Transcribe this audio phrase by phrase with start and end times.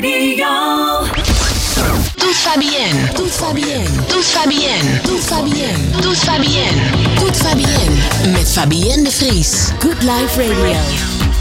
[0.00, 0.46] Radio.
[2.18, 3.14] Tout va bien.
[3.14, 3.84] Tout va bien.
[4.10, 5.00] Tout va bien.
[5.04, 5.68] Tout va bien.
[6.02, 6.70] Tout va bien.
[7.18, 8.32] Tout va bien.
[8.32, 9.72] Met Fabienne de Vries.
[9.80, 11.35] Good Life Radio.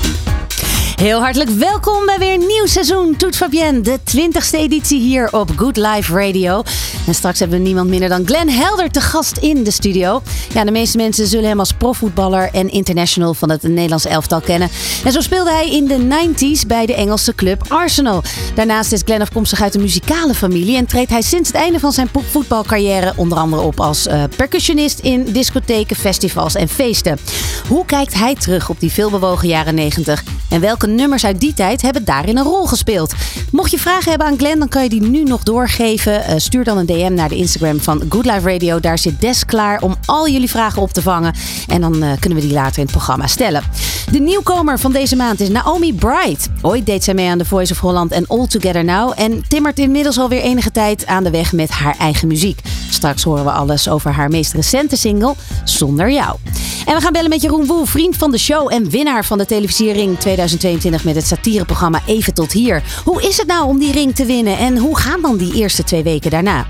[0.95, 3.81] Heel hartelijk welkom bij weer een nieuw seizoen Toet Fabienne.
[3.81, 6.63] De 20ste editie hier op Good Life Radio.
[7.07, 10.21] En straks hebben we niemand minder dan Glenn Helder te gast in de studio.
[10.53, 14.69] Ja, de meeste mensen zullen hem als profvoetballer en international van het Nederlands elftal kennen.
[15.05, 18.23] En zo speelde hij in de 90s bij de Engelse club Arsenal.
[18.53, 21.91] Daarnaast is Glenn afkomstig uit een muzikale familie en treedt hij sinds het einde van
[21.91, 27.17] zijn voetbalcarrière onder andere op als uh, percussionist in discotheken, festivals en feesten.
[27.67, 31.81] Hoe kijkt hij terug op die veelbewogen jaren 90 en welke nummers uit die tijd
[31.81, 33.13] hebben daarin een rol gespeeld?
[33.51, 36.13] Mocht je vragen hebben aan Glenn, dan kan je die nu nog doorgeven.
[36.13, 38.79] Uh, stuur dan een DM naar de Instagram van Good Life Radio.
[38.79, 41.33] Daar zit Des klaar om al jullie vragen op te vangen.
[41.67, 43.63] En dan uh, kunnen we die later in het programma stellen.
[44.11, 46.49] De nieuwkomer van deze maand is Naomi Bright.
[46.61, 49.13] Ooit deed zij mee aan The Voice of Holland en All Together Now.
[49.15, 52.59] En timmert inmiddels alweer enige tijd aan de weg met haar eigen muziek.
[52.89, 56.35] Straks horen we alles over haar meest recente single, Zonder Jou.
[56.85, 59.45] En we gaan bellen met Jeroen Woel, vriend van de show en winnaar van de
[59.45, 62.83] televisiering 2022 met het satireprogramma Even tot hier.
[63.03, 65.83] Hoe is het nou om die ring te winnen en hoe gaan dan die eerste
[65.83, 66.65] twee weken daarna?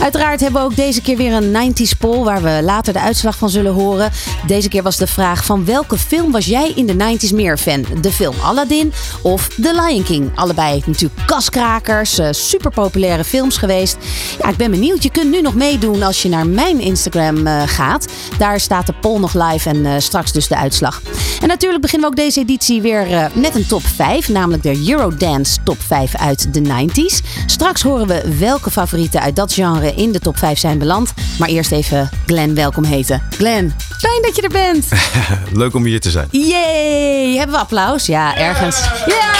[0.00, 3.36] Uiteraard hebben we ook deze keer weer een 90s poll waar we later de uitslag
[3.38, 4.10] van zullen horen.
[4.46, 7.84] Deze keer was de vraag van welke film was jij in de 90s meer fan?
[8.00, 10.30] De film Aladdin of The Lion King?
[10.34, 13.96] Allebei natuurlijk kaskrakers, super populaire films geweest.
[14.42, 15.02] Ja, ik ben benieuwd.
[15.02, 18.06] Je kunt nu nog meedoen als je naar mijn Instagram uh, gaat.
[18.38, 21.02] Daar staat de poll nog live en uh, straks dus de uitslag.
[21.40, 25.56] En natuurlijk beginnen we ook deze editie weer met een top 5, namelijk de Eurodance
[25.64, 27.44] top 5 uit de 90s.
[27.46, 31.12] Straks horen we welke favorieten uit dat genre in de top 5 zijn beland.
[31.38, 33.22] Maar eerst even Glenn welkom heten.
[33.30, 34.88] Glenn, fijn dat je er bent.
[35.62, 36.28] Leuk om hier te zijn.
[36.30, 37.36] Yay!
[37.36, 38.06] Hebben we applaus?
[38.06, 38.80] Ja, ergens.
[39.06, 39.30] Ja!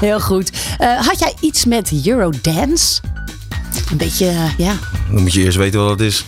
[0.06, 0.50] Heel goed.
[0.80, 3.00] Uh, had jij iets met Eurodance?
[3.90, 4.72] Een beetje, uh, ja.
[5.10, 6.24] Dan moet je eerst weten wat het is.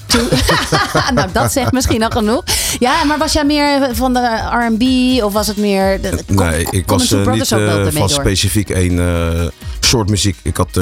[1.14, 2.44] nou, dat zegt misschien al genoeg.
[2.78, 4.82] Ja, maar was jij meer van de R&B
[5.24, 6.00] of was het meer...
[6.00, 10.36] De, nee, ik was uh, niet uh, van specifiek één soort muziek.
[10.42, 10.80] Ik had...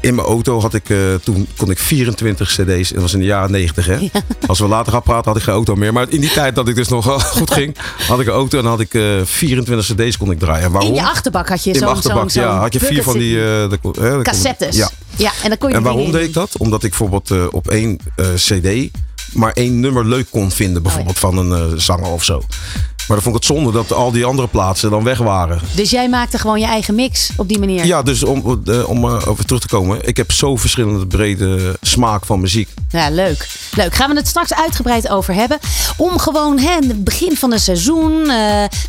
[0.00, 2.88] in mijn auto had ik, uh, toen kon ik 24 cd's.
[2.88, 3.96] Dat was in de jaren 90 hè.
[4.12, 4.20] Ja.
[4.46, 5.92] Als we later gaan praten had ik geen auto meer.
[5.92, 7.76] Maar in die tijd dat ik dus nog goed ging,
[8.08, 10.70] had ik een auto en had ik uh, 24 cd's kon ik draaien.
[10.70, 10.90] Waarom?
[10.90, 11.74] In je achterbak had je zo'n...
[11.74, 12.58] In mijn achterbak, zo, ja.
[12.58, 13.34] Had je vier van die...
[13.34, 14.76] Uh, de, de, Cassettes.
[14.76, 14.90] Ja.
[15.16, 15.32] ja.
[15.42, 16.56] En, dan kon je en waarom deed ik dat?
[16.56, 17.98] Omdat ik bijvoorbeeld op één
[18.34, 18.90] cd
[19.32, 20.82] maar één nummer leuk kon vinden.
[20.82, 21.28] Bijvoorbeeld oh, ja.
[21.30, 22.42] van een zanger of zo.
[23.06, 25.60] Maar dan vond ik het zonde dat al die andere plaatsen dan weg waren.
[25.74, 27.86] Dus jij maakte gewoon je eigen mix op die manier?
[27.86, 29.98] Ja, dus om, uh, om uh, over terug te komen.
[30.02, 32.68] Ik heb zo verschillende brede smaak van muziek.
[32.90, 33.48] Ja, leuk.
[33.72, 33.94] Leuk.
[33.94, 35.58] Gaan we het straks uitgebreid over hebben.
[35.96, 38.12] Om gewoon hè, het begin van het seizoen.
[38.12, 38.28] Uh,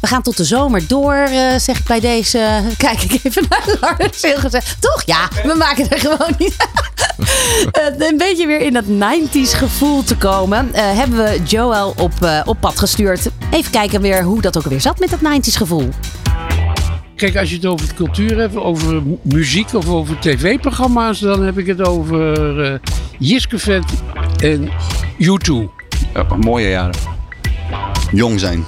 [0.01, 2.61] we gaan tot de zomer door, zeg ik bij deze.
[2.77, 4.21] Kijk ik even naar Lars.
[4.21, 4.75] Heel gezegd.
[4.79, 5.03] Toch?
[5.05, 6.55] Ja, we maken er gewoon niet.
[8.09, 10.69] een beetje weer in dat 90s gevoel te komen.
[10.73, 13.29] hebben we Joel op, op pad gestuurd.
[13.49, 15.89] Even kijken weer hoe dat ook alweer zat met dat 90s gevoel.
[17.15, 21.65] Kijk, als je het over cultuur hebt, over muziek of over tv-programma's, dan heb ik
[21.65, 22.79] het over uh,
[23.19, 23.85] Jiske Vet
[24.37, 24.69] en
[25.19, 25.53] U2.
[26.13, 26.95] Ja, mooie jaren.
[28.11, 28.63] Jong zijn.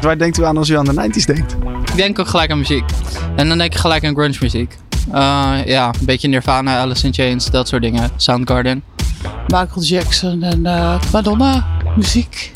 [0.00, 1.56] Waar denkt u aan als u aan de 90s denkt?
[1.90, 2.84] Ik denk ook gelijk aan muziek.
[3.36, 4.76] En dan denk ik gelijk aan grunge muziek.
[5.08, 8.10] Uh, ja, een beetje Nirvana, Alice in Chains, dat soort dingen.
[8.16, 8.82] Soundgarden.
[9.46, 11.66] Michael Jackson en uh, Madonna
[11.96, 12.50] muziek.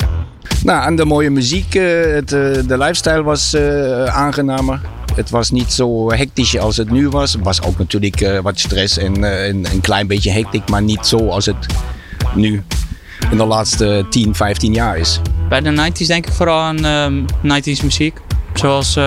[0.63, 4.81] Nou, en de mooie muziek, het, de lifestyle was uh, aangenamer.
[5.15, 7.33] Het was niet zo hectisch als het nu was.
[7.33, 11.45] Het was ook natuurlijk wat stress en een, klein beetje hectiek, maar niet zo als
[11.45, 11.65] het
[12.35, 12.63] nu
[13.31, 15.21] in de laatste 10, 15 jaar is.
[15.49, 18.17] Bij de 90s denk ik vooral aan um, 90s muziek.
[18.53, 18.99] Zoals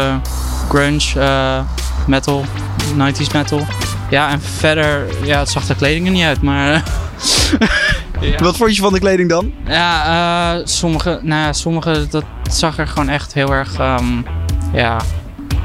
[0.69, 1.65] grunge,
[2.07, 2.45] metal,
[2.93, 3.67] 90s metal.
[4.11, 6.83] Ja, en verder, ja, het zag de kleding er niet uit, maar...
[8.22, 8.38] Ja.
[8.38, 9.53] Wat vond je van de kleding dan?
[9.66, 14.25] Ja, uh, sommige, nou, sommige, dat zag er gewoon echt heel erg, um,
[14.73, 15.00] ja,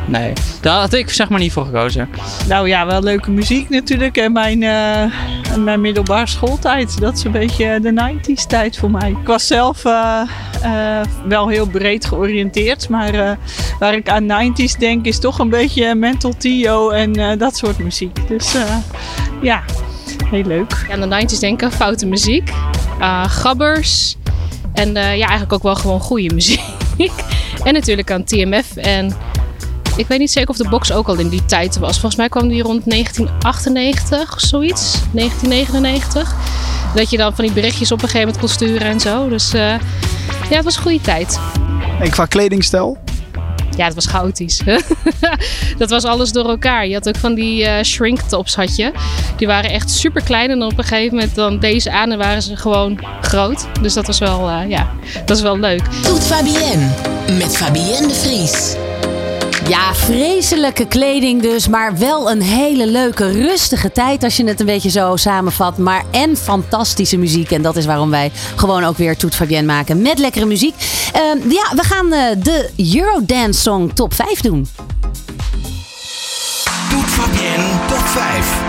[0.05, 0.33] nee.
[0.61, 2.09] Daar had ik zeg maar niet voor gekozen.
[2.47, 5.03] Nou ja, wel leuke muziek natuurlijk en mijn, uh,
[5.63, 6.99] mijn middelbare schooltijd.
[6.99, 9.09] Dat is een beetje de 90s tijd voor mij.
[9.09, 10.21] Ik was zelf uh,
[11.27, 13.37] wel heel breed georiënteerd, maar
[13.79, 18.27] waar ik aan 90s denk is toch een beetje Mental Tio en dat soort muziek.
[18.27, 18.55] Dus
[19.41, 19.63] ja,
[20.25, 20.85] heel leuk.
[20.87, 22.49] Ja, aan de 90s denken, foute muziek,
[22.99, 24.15] uh, gabbers
[24.73, 26.61] en uh, ja, eigenlijk ook wel gewoon goede muziek.
[27.63, 29.15] en natuurlijk aan TMF en
[29.97, 31.91] ik weet niet zeker of de box ook al in die tijd was.
[31.91, 36.35] Volgens mij kwam die rond 1998 of zoiets, 1999.
[36.95, 39.29] Dat je dan van die berichtjes op een gegeven moment kon sturen en zo.
[39.29, 39.61] Dus uh,
[40.49, 41.39] ja, het was een goede tijd.
[41.99, 42.97] En qua kledingstijl?
[43.77, 44.61] Ja, het was chaotisch.
[45.77, 46.87] dat was alles door elkaar.
[46.87, 48.57] Je had ook van die uh, shrink tops.
[49.37, 52.41] Die waren echt super klein en op een gegeven moment dan deze aan en waren
[52.41, 53.67] ze gewoon groot.
[53.81, 55.83] Dus dat was wel, uh, ja, dat was wel leuk.
[56.03, 56.89] Doet Fabienne
[57.37, 58.86] met Fabienne de Vries.
[59.67, 64.65] Ja, vreselijke kleding dus, maar wel een hele leuke, rustige tijd als je het een
[64.65, 65.77] beetje zo samenvat.
[65.77, 67.51] Maar en fantastische muziek.
[67.51, 70.73] En dat is waarom wij gewoon ook weer Toet Fabienne maken met lekkere muziek.
[71.15, 74.67] Uh, ja, we gaan uh, de Eurodance Song Top 5 doen.
[76.89, 78.61] Toet Fabienne Top 5.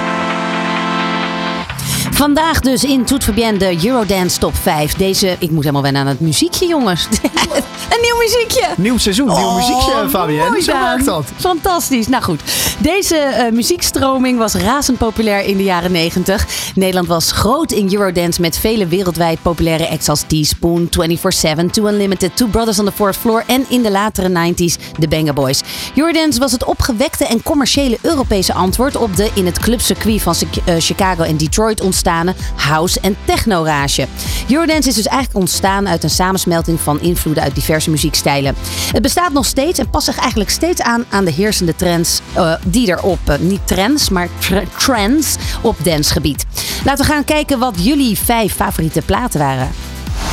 [2.11, 4.95] Vandaag dus in Toet Fabienne de Eurodance Top 5.
[4.95, 7.09] Deze, ik moet helemaal wennen aan het muziekje, jongens.
[7.91, 8.67] een nieuw muziekje.
[8.77, 10.63] Nieuw seizoen, nieuw oh, muziekje, Fabienne.
[10.63, 11.25] Zo werkt dat.
[11.37, 12.09] Fantastisch.
[12.09, 12.41] Nou goed,
[12.79, 16.47] deze uh, muziekstroming was razend populair in de jaren 90.
[16.75, 22.37] Nederland was groot in Eurodance met vele wereldwijd populaire acts als Teaspoon, 24-7, Two Unlimited,
[22.37, 25.63] Two Brothers on the Fourth Floor en in de latere 90s de Banger Boys.
[25.95, 30.75] Eurodance was het opgewekte en commerciële Europese antwoord op de in het clubcircuit van uh,
[30.79, 34.07] Chicago en Detroit ontstaan house- en techno-rage.
[34.49, 38.55] Eurodance is dus eigenlijk ontstaan uit een samensmelting van invloeden uit diverse muziekstijlen.
[38.93, 42.55] Het bestaat nog steeds en past zich eigenlijk steeds aan aan de heersende trends uh,
[42.65, 44.29] die er op, uh, niet trends, maar
[44.77, 46.47] trends op dancegebied.
[46.85, 49.71] Laten we gaan kijken wat jullie vijf favoriete platen waren.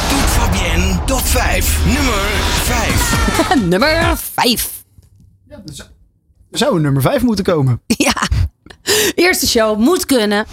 [0.09, 2.21] Top Fabienne, top 5, nummer
[2.63, 3.59] 5.
[3.69, 4.69] nummer 5.
[5.49, 5.61] Ja,
[6.51, 7.81] er zou een nummer 5 moeten komen.
[7.97, 8.13] Ja.
[9.15, 10.45] Eerste show moet kunnen.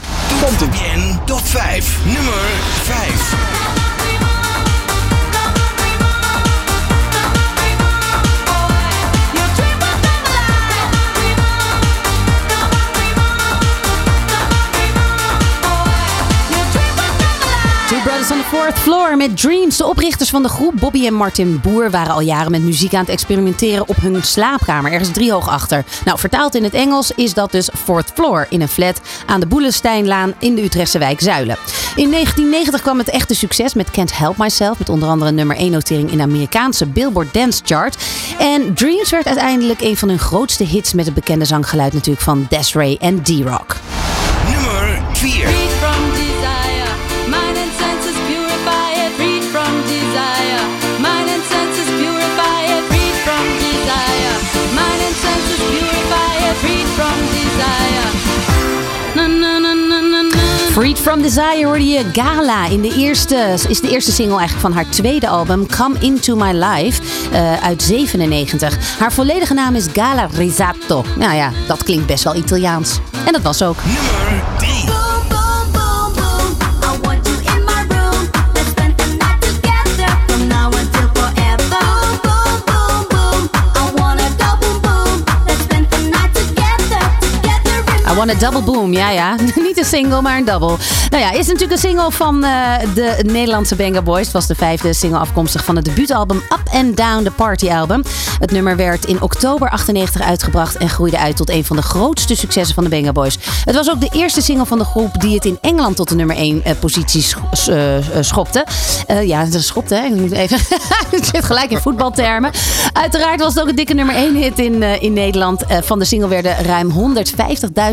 [0.44, 1.18] Komt ie.
[1.24, 2.40] Top 5, nummer
[2.82, 3.61] 5.
[18.30, 19.76] On the Fourth Floor met Dreams.
[19.76, 23.00] De oprichters van de groep, Bobby en Martin Boer, waren al jaren met muziek aan
[23.00, 25.84] het experimenteren op hun slaapkamer, ergens driehoog achter.
[26.04, 29.46] Nou, vertaald in het Engels is dat dus Fourth Floor in een flat aan de
[29.46, 31.56] Boelesteinlaan in de Utrechtse wijk Zuilen.
[31.96, 35.70] In 1990 kwam het echte succes met Can't Help Myself, met onder andere nummer 1
[35.70, 37.96] notering in de Amerikaanse Billboard Dance Chart.
[38.38, 42.46] En Dreams werd uiteindelijk een van hun grootste hits met het bekende zanggeluid natuurlijk van
[42.48, 43.76] Desiree en D-Rock.
[44.46, 45.71] Nummer 4.
[60.72, 62.66] Freed from Desire hoorde je Gala.
[62.66, 66.52] In de eerste, is de eerste single eigenlijk van haar tweede album Come Into My
[66.52, 67.02] Life
[67.32, 68.98] uh, uit 97.
[68.98, 71.04] Haar volledige naam is Gala Risotto.
[71.16, 72.98] Nou ja, dat klinkt best wel Italiaans.
[73.26, 73.76] En dat was ook.
[73.84, 75.01] Nummer 3.
[88.12, 88.92] I Want a Double Boom.
[88.92, 89.34] Ja, ja.
[89.54, 90.76] Niet een single, maar een double.
[91.12, 94.24] Nou ja, is natuurlijk een single van uh, de Nederlandse Banger Boys.
[94.24, 98.02] Het was de vijfde single afkomstig van het debuutalbum Up and Down, the Party Album.
[98.38, 102.34] Het nummer werd in oktober 98 uitgebracht en groeide uit tot een van de grootste
[102.34, 103.38] successen van de Banger Boys.
[103.64, 106.14] Het was ook de eerste single van de groep die het in Engeland tot de
[106.14, 107.26] nummer 1 uh, eh, positie
[107.70, 108.66] uh, schopte.
[109.24, 110.04] ja, dat schopte, hè?
[110.04, 110.58] Ik moet even.
[111.16, 112.50] het zit gelijk in voetbaltermen.
[112.92, 115.64] Uiteraard was het ook een dikke nummer 1 hit in, in Nederland.
[115.68, 117.14] van de single werden ruim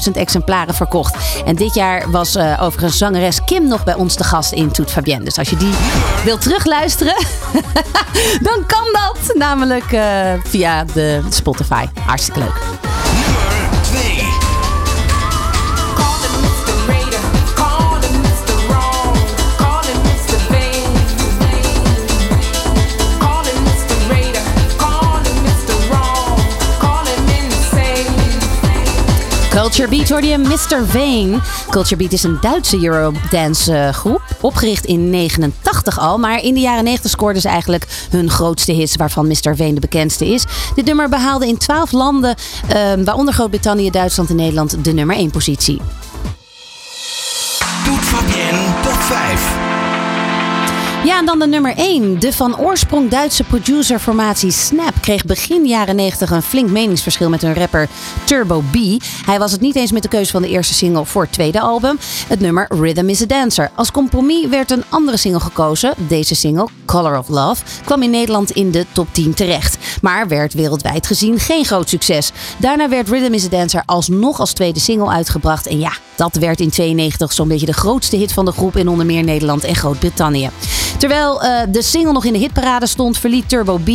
[0.08, 1.16] 150.000 exemplaren verkocht.
[1.46, 5.26] En dit jaar was overigens zangeres Kim nog bij ons te gast in Toet Fabienne.
[5.26, 5.74] Dus als je die
[6.24, 7.16] wilt terugluisteren,
[8.48, 9.36] dan kan dat.
[9.36, 11.86] Namelijk uh, via de Spotify.
[12.06, 12.89] Hartstikke leuk.
[29.80, 30.86] Culture Beat hoorde je Mr.
[30.88, 31.40] Vane.
[31.70, 34.22] Culture Beat is een Duitse Eurodance uh, groep.
[34.42, 36.18] Opgericht in 89 al.
[36.18, 38.96] Maar in de jaren 90 scoorden ze eigenlijk hun grootste hits.
[38.96, 39.56] Waarvan Mr.
[39.56, 40.46] Vane de bekendste is.
[40.76, 42.36] Dit nummer behaalde in 12 landen.
[42.64, 42.74] Uh,
[43.06, 45.82] waaronder Groot-Brittannië, Duitsland en Nederland de nummer 1 positie.
[47.86, 49.69] Doet Fabienne top 5.
[51.10, 52.20] Ja, en dan de nummer 1.
[52.20, 57.54] De van oorsprong Duitse producerformatie Snap kreeg begin jaren 90 een flink meningsverschil met hun
[57.54, 57.88] rapper
[58.24, 58.76] Turbo B.
[59.26, 61.60] Hij was het niet eens met de keuze van de eerste single voor het tweede
[61.60, 61.98] album,
[62.28, 63.72] het nummer Rhythm is a Dancer.
[63.76, 65.94] Als compromis werd een andere single gekozen.
[65.98, 70.54] Deze single, Color of Love, kwam in Nederland in de top 10 terecht, maar werd
[70.54, 72.32] wereldwijd gezien geen groot succes.
[72.58, 76.60] Daarna werd Rhythm is a Dancer alsnog als tweede single uitgebracht en ja, dat werd
[76.60, 79.76] in 92 zo'n beetje de grootste hit van de groep in onder meer Nederland en
[79.76, 80.50] Groot-Brittannië.
[81.00, 83.90] Terwijl uh, de single nog in de hitparade stond, verliet Turbo B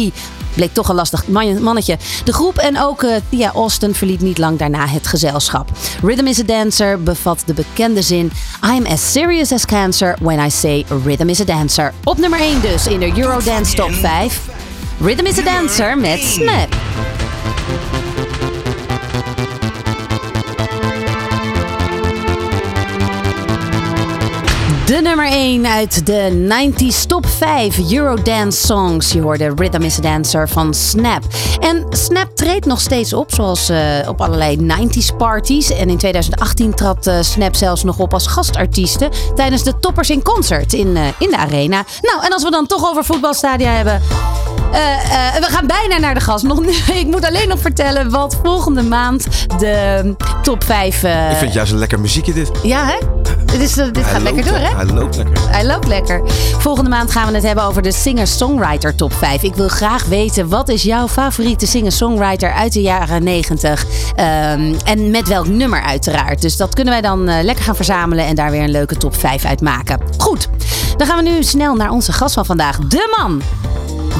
[0.54, 1.26] bleek toch een lastig
[1.60, 1.98] mannetje.
[2.24, 5.70] De groep en ook uh, Tia Austin verliet niet lang daarna het gezelschap.
[6.02, 8.32] Rhythm is a Dancer bevat de bekende zin...
[8.74, 11.92] I'm as serious as cancer when I say rhythm is a dancer.
[12.04, 14.40] Op nummer 1 dus in de Eurodance Top 5.
[15.00, 16.68] Rhythm is a Dancer met Snap.
[24.86, 29.12] De nummer 1 uit de 90s top 5 Eurodance songs.
[29.12, 31.22] Je hoorde Rhythm is a Dancer van Snap.
[31.60, 35.70] En Snap treedt nog steeds op, zoals uh, op allerlei 90s parties.
[35.70, 40.22] En in 2018 trad uh, Snap zelfs nog op als gastartiesten tijdens de Toppers in
[40.22, 41.84] Concert in, uh, in de Arena.
[42.00, 44.02] Nou, en als we dan toch over voetbalstadia hebben.
[45.40, 46.44] we gaan bijna naar de gast.
[46.44, 46.64] Nog,
[47.02, 49.26] ik moet alleen nog vertellen wat volgende maand
[49.58, 51.02] de top 5.
[51.02, 52.50] ik vind juist een lekker muziekje dit.
[52.62, 52.96] Ja, hè?
[53.58, 54.74] Dit, is, dit gaat lekker door, hè?
[54.76, 55.50] Hij loopt lekker.
[55.50, 56.22] Hij loopt lekker.
[56.58, 59.42] Volgende maand gaan we het hebben over de singer-songwriter top 5.
[59.42, 63.84] Ik wil graag weten, wat is jouw favoriete singer-songwriter uit de jaren 90?
[63.84, 66.42] Um, en met welk nummer uiteraard.
[66.42, 69.16] Dus dat kunnen wij dan uh, lekker gaan verzamelen en daar weer een leuke top
[69.16, 70.00] 5 uit maken.
[70.18, 70.48] Goed,
[70.96, 72.78] dan gaan we nu snel naar onze gast van vandaag.
[72.78, 73.42] De man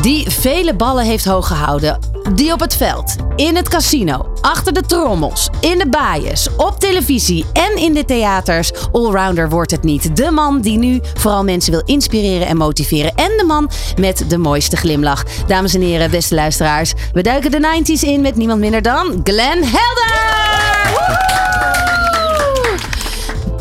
[0.02, 1.98] die vele ballen heeft hooggehouden.
[2.34, 7.44] Die op het veld, in het casino, achter de trommels, in de baaiers, op televisie
[7.52, 8.72] en in de theaters.
[8.92, 10.16] Allrounder wordt het niet.
[10.16, 13.14] De man die nu vooral mensen wil inspireren en motiveren.
[13.14, 13.70] En de man
[14.00, 15.24] met de mooiste glimlach.
[15.46, 19.64] Dames en heren, beste luisteraars, we duiken de 90s in met niemand minder dan Glenn
[19.64, 21.43] Helder!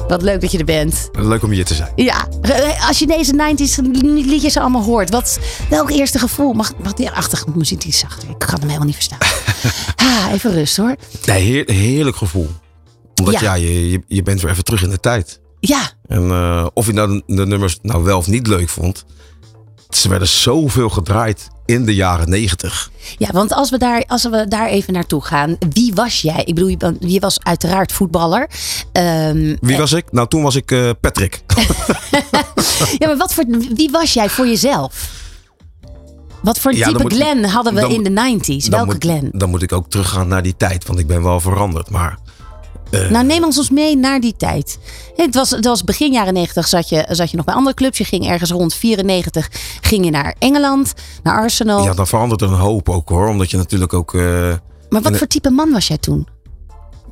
[0.07, 1.10] Wat leuk dat je er bent.
[1.12, 1.91] Leuk om hier te zijn.
[1.95, 2.27] Ja,
[2.88, 6.53] als je deze 90s liedjes allemaal hoort, wat, welk eerste gevoel?
[6.53, 8.29] Mag, mag die achtige muziek iets zachter?
[8.29, 9.19] Ik kan hem helemaal niet verstaan.
[10.07, 10.95] ah, even rust hoor.
[11.25, 12.50] Nee, heerlijk gevoel.
[13.15, 15.39] Omdat ja, je, je, bent weer even terug in de tijd.
[15.60, 15.91] Ja.
[16.07, 19.05] En uh, of je nou de nummers nou wel of niet leuk vond.
[19.89, 22.91] Ze werden zoveel gedraaid in de jaren negentig.
[23.17, 25.58] Ja, want als we, daar, als we daar even naartoe gaan.
[25.70, 26.43] Wie was jij?
[26.46, 28.50] Ik bedoel, je, was uiteraard voetballer.
[28.91, 30.12] Um, wie was ik?
[30.12, 31.41] Nou, toen was ik uh, Patrick.
[33.00, 35.22] ja, maar wat voor, wie was jij voor jezelf?
[36.41, 38.70] Wat voor ja, type Glen hadden we in de 90s?
[38.70, 39.29] Welke Glen?
[39.34, 41.89] Dan moet ik ook teruggaan naar die tijd, want ik ben wel veranderd.
[41.89, 42.17] Maar
[42.94, 44.80] uh, nou, neem ons eens mee naar die tijd.
[45.16, 47.98] Het was, het was begin jaren 90 zat je, zat je nog bij andere clubs.
[47.98, 49.50] Je ging ergens rond 94
[49.82, 51.84] ging je naar Engeland, naar Arsenal.
[51.84, 53.28] Ja, dan verandert er een hoop ook hoor.
[53.28, 54.14] Omdat je natuurlijk ook...
[54.14, 54.54] Uh,
[54.90, 56.28] maar wat voor type man was jij toen?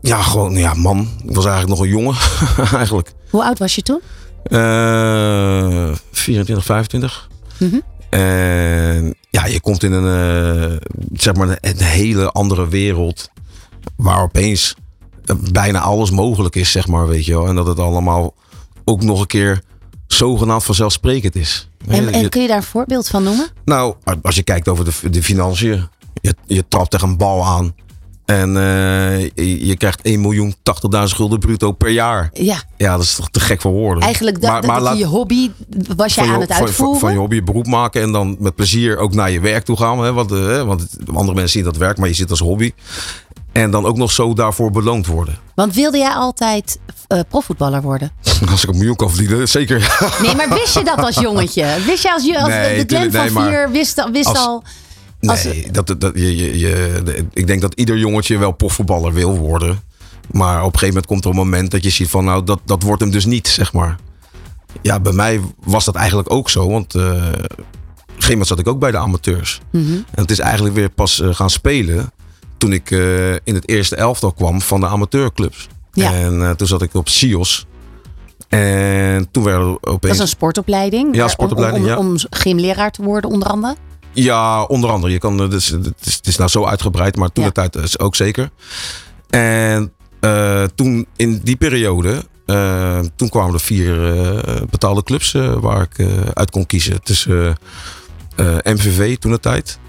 [0.01, 0.99] Ja, gewoon ja, man.
[1.27, 2.15] Ik was eigenlijk nog een jongen
[2.81, 3.13] eigenlijk.
[3.29, 4.01] Hoe oud was je toen?
[4.47, 7.29] Uh, 24, 25.
[7.57, 7.81] Mm -hmm.
[8.09, 10.77] En ja, je komt in een, uh,
[11.13, 13.29] zeg maar een hele andere wereld.
[13.95, 14.75] Waar opeens
[15.51, 17.47] bijna alles mogelijk is, zeg maar, weet je wel.
[17.47, 18.33] En dat het allemaal
[18.85, 19.61] ook nog een keer
[20.07, 21.69] zogenaamd vanzelfsprekend is.
[21.87, 23.47] En, en kun je daar een voorbeeld van noemen?
[23.65, 25.87] Nou, als je kijkt over de, de financiën.
[26.21, 27.73] Je, je trapt tegen een bal aan.
[28.25, 32.29] En uh, je, je, krijgt 1 miljoen 80.000 gulden bruto per jaar.
[32.33, 32.63] Ja.
[32.77, 34.03] Ja, dat is toch te gek voor woorden.
[34.03, 35.49] Eigenlijk dat, maar, dat je hobby
[35.95, 36.99] was jij aan het uitvoeren.
[36.99, 39.63] Van, van, je hobby je beroep maken en dan met plezier ook naar je werk
[39.65, 40.03] toe gaan.
[40.03, 42.71] Hè, want, uh, want andere mensen zien dat werk, maar je zit als hobby.
[43.51, 45.37] En dan ook nog zo daarvoor beloond worden.
[45.55, 48.11] Want wilde jij altijd uh, profvoetballer worden?
[48.51, 49.79] Als ik een miljoen kan verdienen, zeker.
[50.21, 51.65] Nee, maar wist je dat als jongetje?
[51.85, 54.63] Wist je als, je, als nee, de Glenn van vier wist, wist als, al...
[55.19, 59.81] Nee, dat, dat, je, je, je, ik denk dat ieder jongetje wel profvoetballer wil worden.
[60.31, 62.25] Maar op een gegeven moment komt er een moment dat je ziet van...
[62.25, 63.95] nou, dat, dat wordt hem dus niet, zeg maar.
[64.81, 66.69] Ja, bij mij was dat eigenlijk ook zo.
[66.69, 67.21] Want uh, op een
[68.07, 69.61] gegeven moment zat ik ook bij de amateurs.
[69.71, 70.05] Mm -hmm.
[70.11, 72.11] En het is eigenlijk weer pas uh, gaan spelen
[72.61, 75.67] toen ik uh, in het eerste elftal kwam van de amateurclubs.
[75.93, 76.13] Ja.
[76.13, 77.65] En uh, toen zat ik op SIOS.
[78.49, 80.01] En toen werden opeens...
[80.01, 81.15] Dat is een sportopleiding?
[81.15, 83.75] Ja, sportopleiding, om, om, om, gymleraar te worden onder andere?
[84.11, 85.13] Ja, onder andere.
[85.13, 87.49] Je kan, dus, het, is, het is nou zo uitgebreid, maar toen ja.
[87.49, 88.49] de tijd is ook zeker.
[89.29, 95.81] En uh, toen in die periode, uh, toen kwamen er vier uh, betaalde clubs waar
[95.81, 97.03] ik uit kon kiezen.
[97.03, 97.57] Tussen
[98.63, 99.79] MVV toen de tijd,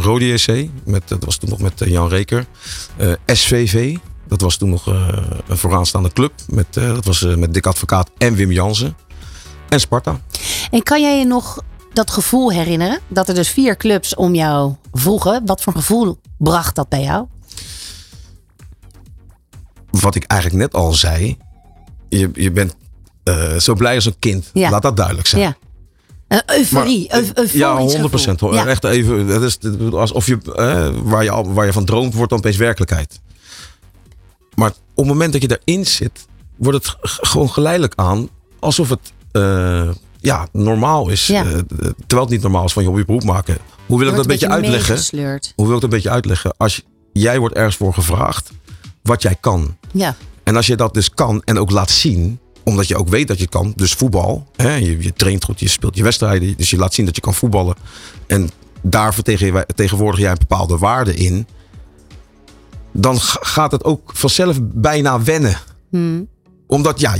[0.00, 2.46] Rode JC, met, dat was toen nog met Jan Reker.
[3.26, 3.96] SVV,
[4.28, 4.86] dat was toen nog
[5.46, 6.32] een vooraanstaande club.
[6.48, 8.96] Met, dat was met Dick Advocaat en Wim Jansen.
[9.68, 10.20] En Sparta.
[10.70, 13.00] En kan jij je nog dat gevoel herinneren?
[13.08, 15.46] Dat er dus vier clubs om jou vroegen.
[15.46, 17.26] Wat voor gevoel bracht dat bij jou?
[19.90, 21.36] Wat ik eigenlijk net al zei.
[22.08, 22.74] Je, je bent
[23.58, 24.50] zo blij als een kind.
[24.52, 24.70] Ja.
[24.70, 25.42] Laat dat duidelijk zijn.
[25.42, 25.56] Ja.
[26.34, 28.40] Uh, euforie, maar, Ja, 100 procent.
[28.40, 28.66] Ja.
[28.66, 29.58] Echt even, het is
[29.92, 33.20] alsof je, uh, waar, je waar je van droomt, wordt dan opeens werkelijkheid.
[34.54, 36.26] Maar op het moment dat je daarin zit,
[36.56, 39.88] wordt het gewoon geleidelijk aan alsof het uh,
[40.20, 41.26] ja, normaal is.
[41.26, 41.44] Ja.
[41.44, 41.52] eh,
[42.06, 43.56] terwijl het niet normaal is van je hobby beroep maken.
[43.86, 44.92] Hoe wil ik dat een beetje uitleggen?
[44.94, 45.52] Meegesleurd.
[45.56, 46.54] Hoe wil ik dat een beetje uitleggen?
[46.56, 48.50] Als je- jij wordt ergens voor gevraagd
[49.02, 49.76] wat jij kan.
[49.92, 50.16] Ja.
[50.42, 53.38] En als je dat dus kan en ook laat zien, omdat je ook weet dat
[53.38, 56.76] je kan, dus voetbal, hè, je, je traint goed, je speelt je wedstrijden, dus je
[56.76, 57.74] laat zien dat je kan voetballen.
[58.26, 58.50] En
[58.82, 61.46] daar vertegen- tegenwoordig jij een bepaalde waarde in.
[62.92, 65.56] Dan ga- gaat het ook vanzelf bijna wennen.
[65.90, 66.28] Hmm.
[66.66, 67.16] Omdat ja,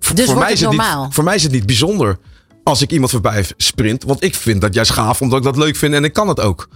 [0.00, 1.04] voor, Dus voor mij is het normaal?
[1.04, 2.18] niet, voor mij is het niet bijzonder
[2.64, 4.02] als ik iemand voorbij sprint.
[4.04, 6.40] Want ik vind dat jij gaaf, omdat ik dat leuk vind en ik kan het
[6.40, 6.68] ook.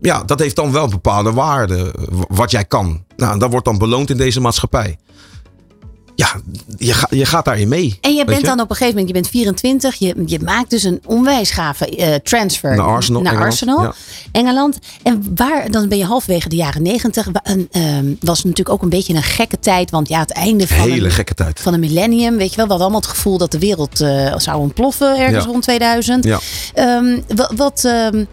[0.00, 1.94] Ja, dat heeft dan wel een bepaalde waarde,
[2.28, 3.04] wat jij kan.
[3.16, 4.98] Nou, en dat wordt dan beloond in deze maatschappij.
[6.18, 6.40] Ja,
[6.76, 7.98] je, ga, je gaat daarin mee.
[8.00, 10.82] En je bent dan op een gegeven moment, je bent 24, je, je maakt dus
[10.82, 13.94] een onwijs gave eh, transfer Naar Arsenal, naar Engeland, Arsenal, ja.
[14.32, 14.78] Engeland.
[15.02, 17.28] En waar, dan ben je halfwege de jaren 90.
[17.32, 20.66] Wa- En, ehm, was natuurlijk ook een beetje een gekke tijd, want ja, het einde
[20.66, 21.60] van Hele een, gekke tijd.
[21.60, 24.34] van een millennium, weet je wel, we hadden allemaal het gevoel dat de wereld eh,
[24.36, 25.50] zou ontploffen ergens Ja.
[25.50, 26.24] rond 2000.
[26.24, 26.38] Ja.
[26.74, 28.24] Ehm, wat, wat, ehm,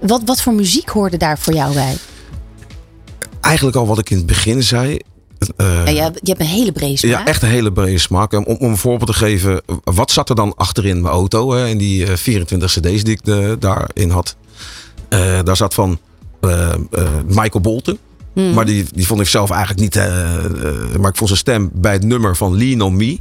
[0.00, 1.96] wat, wat voor muziek hoorde daar voor jou bij?
[3.40, 4.98] Eigenlijk al wat ik in het begin zei.
[5.56, 7.12] Eh, Ja, je, hebt- een hele brede smaak.
[7.12, 8.32] Ja, echt een hele brede smaak.
[8.32, 11.52] Om, om een voorbeeld te geven, wat zat er dan achterin mijn auto?
[11.52, 14.36] Hè, in die eh, 24 cd's die ik eh, daarin had.
[15.08, 15.98] Eh, daar zat van
[16.40, 16.76] eh, eh,
[17.26, 17.98] Michael Bolton.
[18.32, 18.52] Hmm.
[18.54, 19.96] Maar die, die vond ik zelf eigenlijk niet.
[19.96, 20.44] eh, eh,
[20.98, 23.18] maar ik vond zijn stem bij het nummer van Lean on Me.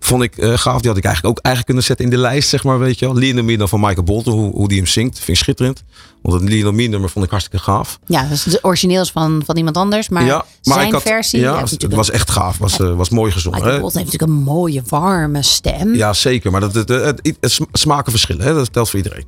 [0.00, 0.80] Vond ik eh, gaaf.
[0.80, 2.78] Die had ik eigenlijk ook eigenlijk kunnen zetten in de lijst, zeg maar.
[2.78, 3.14] Weet je wel.
[3.14, 4.32] Lean on Me dan van Michael Bolton.
[4.32, 5.16] Hoe, hoe die hem zingt.
[5.16, 5.82] Vind ik schitterend.
[6.22, 7.98] Want het Lean Me nummer vond ik hartstikke gaaf.
[8.06, 11.02] Ja, dat is de origineel is van, van iemand anders, maar, ja, maar zijn had,
[11.02, 11.40] versie.
[11.40, 12.58] Ja, het was echt gaaf.
[12.58, 13.58] Was, eh, was mooi gezongen.
[13.58, 13.80] Michael.
[13.80, 15.94] Bolton heeft natuurlijk een mooie, warme stem.
[15.94, 16.50] Ja, zeker.
[16.50, 18.44] Maar dat, het, het, het, het smaken verschillen.
[18.44, 18.54] Hè?
[18.54, 19.26] Dat telt voor iedereen.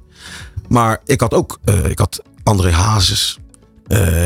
[0.68, 3.38] Maar ik had ook eh, ik had André Hazes.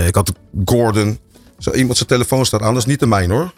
[0.06, 0.32] Ik had
[0.64, 1.18] Gordon.
[1.58, 2.72] Zo, iemand zijn telefoon staat aan.
[2.72, 3.52] Dat is niet de mijn hoor.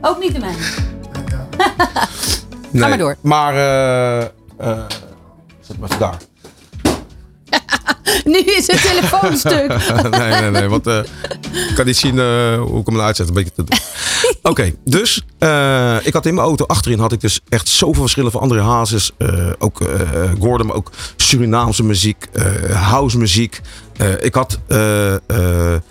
[0.00, 0.56] Ook niet de mijne.
[2.70, 3.16] Nee, maar door.
[3.20, 3.54] Maar...
[3.54, 4.22] eh
[4.58, 4.84] eh,
[5.60, 6.16] zet maar even daar.
[8.24, 9.68] Nu is het telefoonstuk.
[10.18, 10.68] nee, nee, nee.
[10.68, 10.98] Want eh,
[11.68, 13.28] ik kan niet zien eh, hoe ik hem uitzet.
[13.28, 13.78] Een beetje te doen.
[14.50, 18.30] Oké, dus eh, ik had in mijn auto achterin had ik dus echt zoveel verschillen
[18.32, 19.10] van andere hazes.
[19.18, 22.44] eh, ook eh, Gordon, maar ook Surinaamse muziek, eh
[22.90, 23.60] house muziek.
[23.96, 25.82] Eh, ik had eh, eh, eh,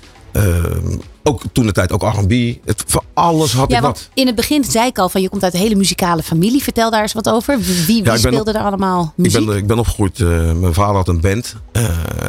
[1.27, 2.31] ook toen de tijd ook R&B.
[2.65, 4.09] Het, van alles had Ja, ik wat.
[4.13, 6.63] in het begin zei ik al van je komt uit een hele muzikale familie.
[6.63, 7.59] Vertel daar eens wat over.
[7.85, 9.39] Wie, Ja, speelde er allemaal muziek?
[9.41, 10.19] Ik ben, ik ben opgegroeid.
[10.19, 11.55] eh, mijn vader had een band.
[11.71, 11.83] eh,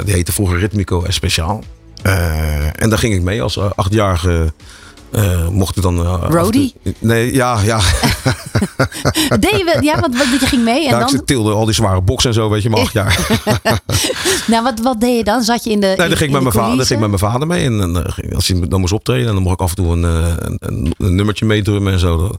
[0.05, 1.63] die heette vroeger Ritmico en Speciaal.
[2.03, 4.53] Eh, en daar ging ik mee als achtjarige.
[5.11, 5.99] Eh mocht ik dan.
[5.99, 6.75] en toe- Roadie?
[6.99, 7.81] Nee, ja, ja.
[9.41, 11.25] Deed je, wel- ja, wat, wat, je ging mee en ja ik dan...
[11.25, 13.27] tilde al die zware boksen en zo, weet je, maar acht jaar.
[14.47, 15.43] Nou, wat, wat deed je dan?
[15.43, 16.87] Zat je in de Nee, in- dan ging in ik met mijn vader, ging ik
[16.89, 17.01] coulissen?
[17.01, 17.65] met mijn vader mee.
[17.65, 19.93] En, dan, eh, ging- als hij dan moest optreden, dan mocht ik af en toe
[19.93, 22.31] een, een, een, een nummertje meedrummen en zo.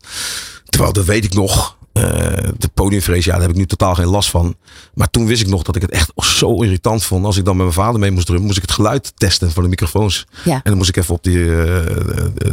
[0.65, 1.77] Terwijl, dat weet ik nog.
[1.99, 4.55] Eh, de podiumvrees, ja, daar heb ik nu totaal geen last van.
[4.93, 7.25] Maar toen wist ik nog dat ik het echt zo irritant vond.
[7.25, 9.63] Als ik dan met mijn vader mee moest drummen, moest ik het geluid testen van
[9.63, 10.27] de microfoons.
[10.43, 10.53] Ja.
[10.53, 11.77] En dan moest ik even op die uh,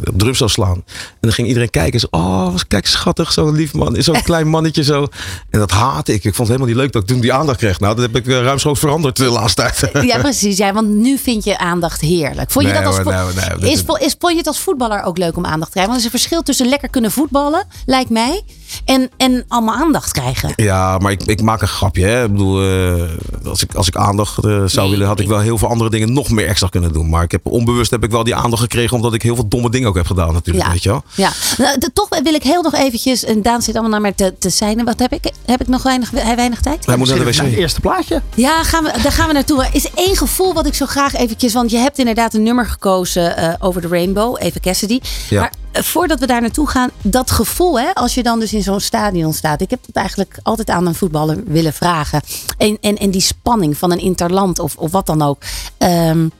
[0.04, 0.74] op drumstel slaan.
[0.76, 2.00] En dan ging iedereen kijken.
[2.00, 4.02] Zo, oh, kijk schattig, zo'n lief man.
[4.02, 5.06] Zo'n klein mannetje zo.
[5.50, 6.24] En dat haatte ik.
[6.24, 7.80] Ik vond het helemaal niet leuk dat ik toen die aandacht kreeg.
[7.80, 10.04] Nou, dat heb ik uh, ruimschoots veranderd de laatste tijd.
[10.06, 10.56] Ja, precies.
[10.56, 12.50] Ja, want nu vind je aandacht heerlijk.
[12.50, 15.36] Vond je Nee, dat als nee, is, is, vond je het als voetballer ook leuk
[15.36, 15.92] om aandacht te krijgen?
[15.92, 18.42] Want er is een verschil tussen lekker kunnen voetballen, lijkt mij,
[18.84, 20.52] en, en allemaal aandacht krijgen.
[20.56, 22.04] Ja, maar ik, ik maak een grapje.
[22.04, 22.24] Hè?
[22.24, 23.02] Ik bedoel, uh,
[23.44, 25.90] als, ik, als ik aandacht uh, zou nee, willen, had ik wel heel veel andere
[25.90, 27.08] dingen nog meer extra kunnen doen.
[27.08, 29.70] Maar ik heb, onbewust heb ik wel die aandacht gekregen, omdat ik heel veel domme
[29.70, 30.66] dingen ook heb gedaan natuurlijk.
[30.66, 31.02] Ja, weet je wel?
[31.14, 31.30] ja.
[31.58, 34.34] Nou, de, toch wil ik heel nog eventjes, en Daan zit allemaal naar mij te,
[34.38, 34.84] te zijn.
[34.84, 35.30] Wat heb ik?
[35.46, 36.86] Heb ik nog weinig, weinig tijd?
[36.86, 37.34] Hij moet naar de wc.
[37.34, 38.22] Het eerste plaatje.
[38.34, 39.64] Ja, gaan we, daar gaan we naartoe.
[39.64, 42.66] Er is één gevoel wat ik zo graag eventjes, want je hebt inderdaad een nummer
[42.66, 45.00] gekozen uh, over de Rainbow, Eva Cassidy.
[45.28, 45.40] Ja.
[45.40, 45.52] Maar
[45.84, 49.32] voordat we daar naartoe gaan, dat gevoel, hè, als je dan dus in zo'n stadion
[49.32, 49.60] staat.
[49.60, 52.20] Ik heb dat eigenlijk altijd aan een voetballer willen vragen.
[52.58, 55.42] En, en, en die spanning van een interland of, of wat dan ook.
[55.78, 56.30] Um,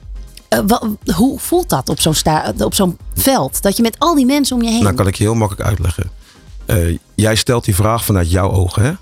[0.50, 3.62] uh, wat, hoe voelt dat op zo'n, sta, op zo'n veld?
[3.62, 4.82] Dat je met al die mensen om je heen.
[4.82, 6.10] Nou, kan ik je heel makkelijk uitleggen.
[6.66, 8.92] Uh, jij stelt die vraag vanuit jouw ogen, hè?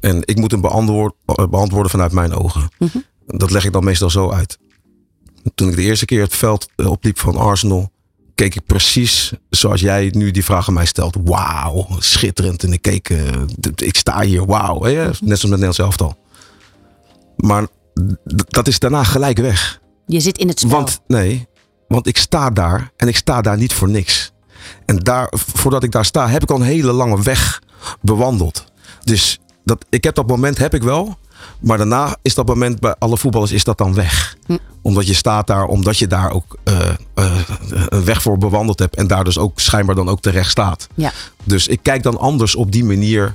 [0.00, 1.14] En ik moet hem beantwoord,
[1.50, 2.60] beantwoorden vanuit mijn ogen.
[2.60, 2.70] Mhm.
[2.78, 3.38] Mm -hmm.
[3.38, 4.58] Dat leg ik dan meestal zo uit.
[5.54, 7.90] Toen ik de eerste keer het veld eh, opliep van Arsenal,
[8.36, 11.16] keek ik precies zoals jij nu die vraag aan mij stelt.
[11.24, 12.62] Wauw, schitterend.
[12.62, 13.18] En ik keek, uh,
[13.74, 14.80] ik sta hier, wauw.
[14.82, 16.16] Net zoals met Nederlands elftal.
[17.36, 17.66] Maar
[18.34, 19.80] dat is daarna gelijk weg.
[20.06, 20.70] Je zit in het spel.
[20.70, 21.46] Want nee,
[21.88, 24.32] want ik sta daar en ik sta daar niet voor niks.
[24.86, 27.62] En daar, voordat ik daar sta, heb ik al een hele lange weg
[28.00, 28.64] bewandeld.
[29.04, 31.18] Dus dat, ik heb dat moment heb ik wel.
[31.60, 34.36] Maar daarna is dat moment bij alle voetballers is dat dan weg.
[34.46, 34.56] Hm.
[34.82, 36.78] Omdat je staat daar, omdat je daar ook uh,
[37.88, 38.94] een weg voor bewandeld heb.
[38.94, 40.86] En daar dus ook schijnbaar dan ook terecht staat.
[40.94, 41.12] Ja.
[41.44, 43.34] Dus ik kijk dan anders op die manier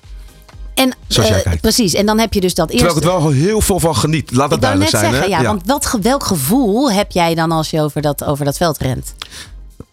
[0.73, 1.61] en, Zoals jij kijkt.
[1.61, 2.85] Precies, en dan heb je dus dat eerste...
[2.85, 4.31] Terwijl ik het wel heel veel van geniet.
[4.31, 5.13] Laat ik duidelijk net zijn.
[5.13, 5.41] Zeggen, hè?
[5.41, 8.77] ja, Want wat, welk gevoel heb jij dan als je over dat, over dat veld
[8.77, 9.13] rent?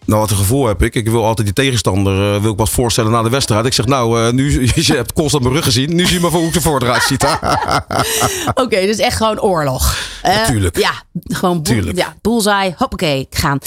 [0.09, 0.94] Nou, wat een gevoel heb ik.
[0.94, 3.66] Ik wil altijd die tegenstander uh, wil ik wat voorstellen na de wedstrijd.
[3.66, 5.94] Ik zeg, nou, uh, nu je hebt constant mijn rug gezien.
[5.94, 7.25] Nu zie je maar hoe ik ervoor eruit ziet.
[8.51, 9.97] Oké, okay, dus echt gewoon oorlog.
[10.25, 10.79] Uh, Natuurlijk.
[10.79, 12.75] Ja, gewoon boel, ja, bullseye.
[12.77, 13.59] Hoppakee, gaan.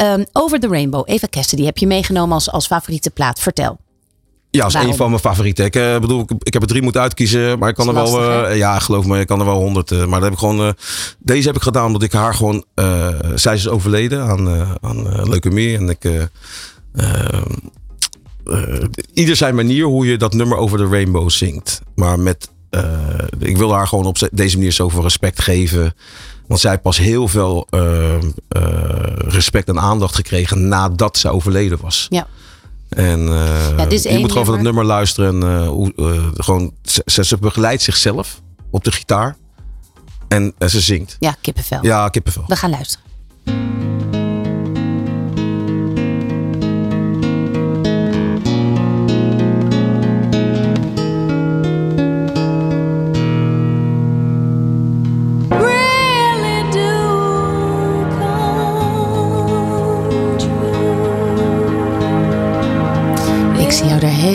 [0.00, 3.40] Um, over the Rainbow, Eva Cassidy, heb je meegenomen als, als favoriete plaat.
[3.40, 3.78] Vertel.
[4.56, 5.64] Ja, is een van mijn favorieten.
[5.64, 8.56] Ik uh, bedoel, ik heb er drie moeten uitkiezen, maar ik kan er wel, uh,
[8.56, 9.90] ja, geloof me, ik kan er wel honderd.
[9.90, 10.74] Uh, maar dat heb ik gewoon,
[11.18, 12.64] deze heb ik gedaan omdat ik haar gewoon,
[13.34, 14.48] zij is overleden aan,
[14.80, 16.28] aan leukemie en ik,
[19.14, 22.50] ieder zijn manier hoe je dat nummer over de rainbow zingt, maar met,
[23.38, 25.94] ik wil haar gewoon op deze manier zoveel respect geven.
[26.46, 27.66] Want zij heeft pas heel veel
[29.16, 32.06] respect en aandacht gekregen nadat ze overleden was.
[32.10, 32.26] Ja.
[32.88, 35.42] En uh, ja, je moet gewoon van het nummer luisteren.
[35.42, 39.36] En, uh, hoe, uh, gewoon, ze, ze, begeleidt zichzelf op de gitaar.
[40.28, 41.16] En ze zingt.
[41.20, 41.78] Ja, kippenvel.
[41.82, 42.44] Ja, kippenvel.
[42.46, 43.04] We gaan luisteren.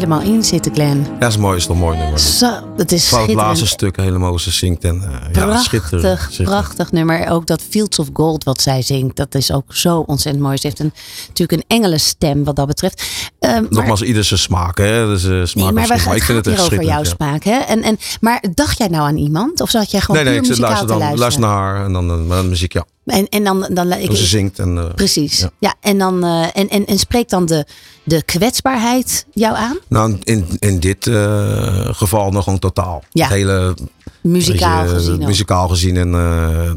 [0.10, 1.04] Helemaal in zitten, Glenn.
[1.04, 1.58] Ja, dat is mooi.
[1.58, 2.20] Is toch mooi nummer.
[2.20, 4.84] Zo, het is Vooral het laatste stuk helemaal ze zingt.
[4.84, 7.30] En, uh, prachtig, ja, prachtig nummer.
[7.30, 10.58] Ook dat Fields of Gold wat zij zingt, dat is ook zo ontzettend mooi.
[10.58, 10.94] Ze heeft een,
[11.28, 13.04] natuurlijk een engelenstem wat dat betreft.
[13.40, 14.78] Um, Nogmaals, ieder zijn smaak.
[14.78, 15.06] Hè?
[15.06, 17.10] Dus, uh, smaak nee, maar wij gaan het het hier over jouw ja.
[17.10, 17.44] smaak.
[17.44, 17.58] Hè?
[17.58, 19.62] En, en, maar dacht jij nou aan iemand?
[19.62, 21.20] Of zat jij gewoon nee, nee, ik luister, te dan, luisteren?
[21.20, 22.86] luister naar haar en dan, dan, dan muziek, ja.
[23.10, 24.60] En, en dan, dan, ik, ze zingt.
[24.60, 25.40] En, uh, precies.
[25.40, 25.50] Ja.
[25.60, 25.76] ja.
[25.82, 27.66] en, dan, uh, en, en, en spreekt dan de,
[28.04, 29.78] de kwetsbaarheid jou aan?
[29.88, 33.04] Nou, in, in dit uh, geval nog gewoon totaal.
[33.12, 33.24] Ja.
[33.24, 33.76] Het hele.
[34.22, 35.18] Muzikaal je, gezien.
[35.18, 36.12] Muzikaal gezien en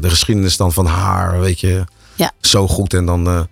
[0.01, 1.83] de geschiedenis dan van haar, weet je.
[2.15, 2.31] Ja.
[2.41, 2.93] Zo goed.
[2.93, 3.47] En dan.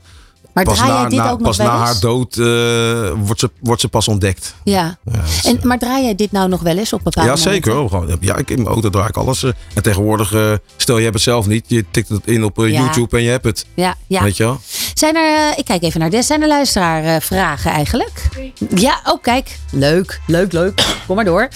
[0.54, 1.92] Maar pas draai jij dit na, ook pas nog wel na eens?
[1.92, 4.56] haar dood uh, wordt, ze, wordt ze pas ontdekt.
[4.64, 4.98] Ja.
[5.04, 7.76] ja dus, en, maar draai jij dit nou nog wel eens op bepaalde Ja, zeker.
[7.76, 8.18] momenten?
[8.22, 9.44] Ja, ik, in mijn auto draai ik alles.
[9.44, 11.66] Uh, en tegenwoordig, uh, stel je hebt het zelf niet.
[11.68, 12.58] Je tikt het in op.
[12.58, 13.66] YouTube en je hebt het.
[13.74, 14.24] Ja, ja.
[14.24, 14.60] Weet je wel?
[14.94, 18.30] Zijn er, ik kijk even naar de, zijn er luisteraarvragen eigenlijk?
[18.76, 19.60] Ja, oh kijk.
[19.72, 20.86] Leuk, leuk, leuk.
[21.08, 21.48] Kom maar door.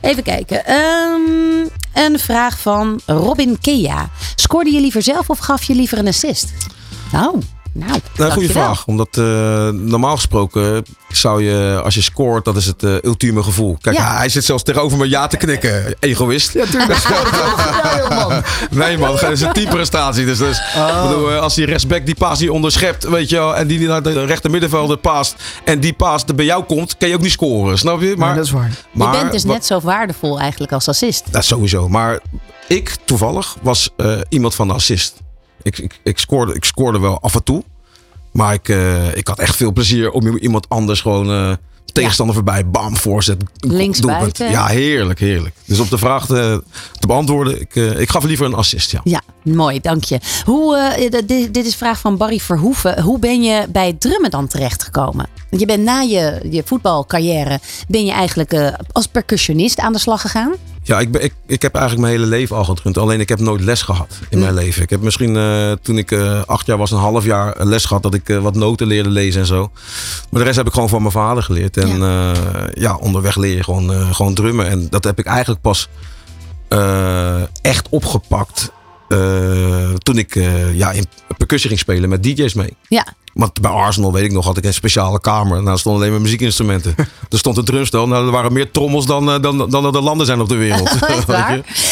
[0.00, 0.72] Even kijken.
[0.72, 4.10] Um, een vraag van Robin Kea.
[4.34, 6.52] Scoorde je liever zelf of gaf je liever een assist?
[7.12, 7.38] Nou,
[7.74, 8.86] nou, Nou, goede vraag.
[8.86, 13.78] Omdat uh, normaal gesproken zou je, als je scoort, dat is het uh, ultieme gevoel.
[13.80, 14.16] Kijk, Ja.
[14.16, 15.94] hij zit zelfs tegenover me ja te knikken.
[16.00, 16.52] Egoïst.
[16.52, 17.08] Ja, tuurlijk.
[18.08, 18.42] man.
[18.70, 20.24] Nee man, dat is een teamprestatie.
[20.24, 21.08] Dus, dus Oh.
[21.08, 24.02] bedoel, eh, als die rechtsback die paas die onderschept, weet je wel, en die naar
[24.02, 25.34] de rechter middenvelder paast
[25.64, 28.14] en die paas er bij jou komt, kan je ook niet scoren, snap je?
[28.16, 28.70] Maar, Nee, dat is waar.
[28.92, 31.24] maar je bent dus net zo waardevol eigenlijk als assist.
[31.30, 31.88] Dat sowieso.
[31.88, 32.18] Maar
[32.68, 35.14] ik toevallig was eh, iemand van de assist.
[35.64, 37.64] Ik, ik, ik, scoorde, ik scoorde wel af en toe.
[38.32, 41.52] Maar ik, eh, ik had echt veel plezier om iemand anders gewoon eh,
[41.94, 42.66] tegenstander voorbij.
[42.66, 43.42] Bam, voorzet.
[43.56, 44.50] Links buiten.
[44.50, 45.54] Ja, heerlijk, heerlijk.
[45.64, 46.62] Dus op de vraag te,
[46.98, 48.90] te beantwoorden, ik, eh, ik gaf liever een assist.
[48.90, 49.00] Ja.
[49.04, 50.20] Ja, mooi, dank je.
[50.44, 53.02] Hoe, eh, dit, dit is een vraag van Barry Verhoeven.
[53.02, 55.26] Hoe ben je bij het drummen dan terechtgekomen?
[55.50, 59.98] Want je bent na je, je voetbalcarrière, ben je eigenlijk eh, als percussionist aan de
[59.98, 60.54] slag gegaan?
[60.86, 62.98] Ja, ik, ben, ik, ik heb eigenlijk mijn hele leven al gedrumd.
[62.98, 64.82] Alleen ik heb nooit les gehad in mijn leven.
[64.82, 68.02] Ik heb misschien eh, toen ik eh, acht jaar was, een half jaar les gehad.
[68.02, 69.70] Dat ik eh, wat noten leerde lezen en zo.
[70.30, 71.76] Maar de rest heb ik gewoon van mijn vader geleerd.
[71.76, 72.34] En ja,
[72.74, 74.68] ja onderweg leer je gewoon, gewoon drummen.
[74.68, 75.88] En dat heb ik eigenlijk pas
[77.60, 78.72] echt opgepakt.
[79.98, 80.34] toen ik
[80.72, 82.76] ja, in percussie ging spelen met DJ's mee.
[82.88, 85.56] Ja, Want bij Arsenal, weet ik nog, had ik een speciale kamer.
[85.56, 86.94] Nou, er stonden alleen maar muziekinstrumenten.
[87.30, 88.08] er stond een drumstel.
[88.08, 90.90] Nou, er waren meer trommels dan, eh, dan, dan er landen zijn op de wereld.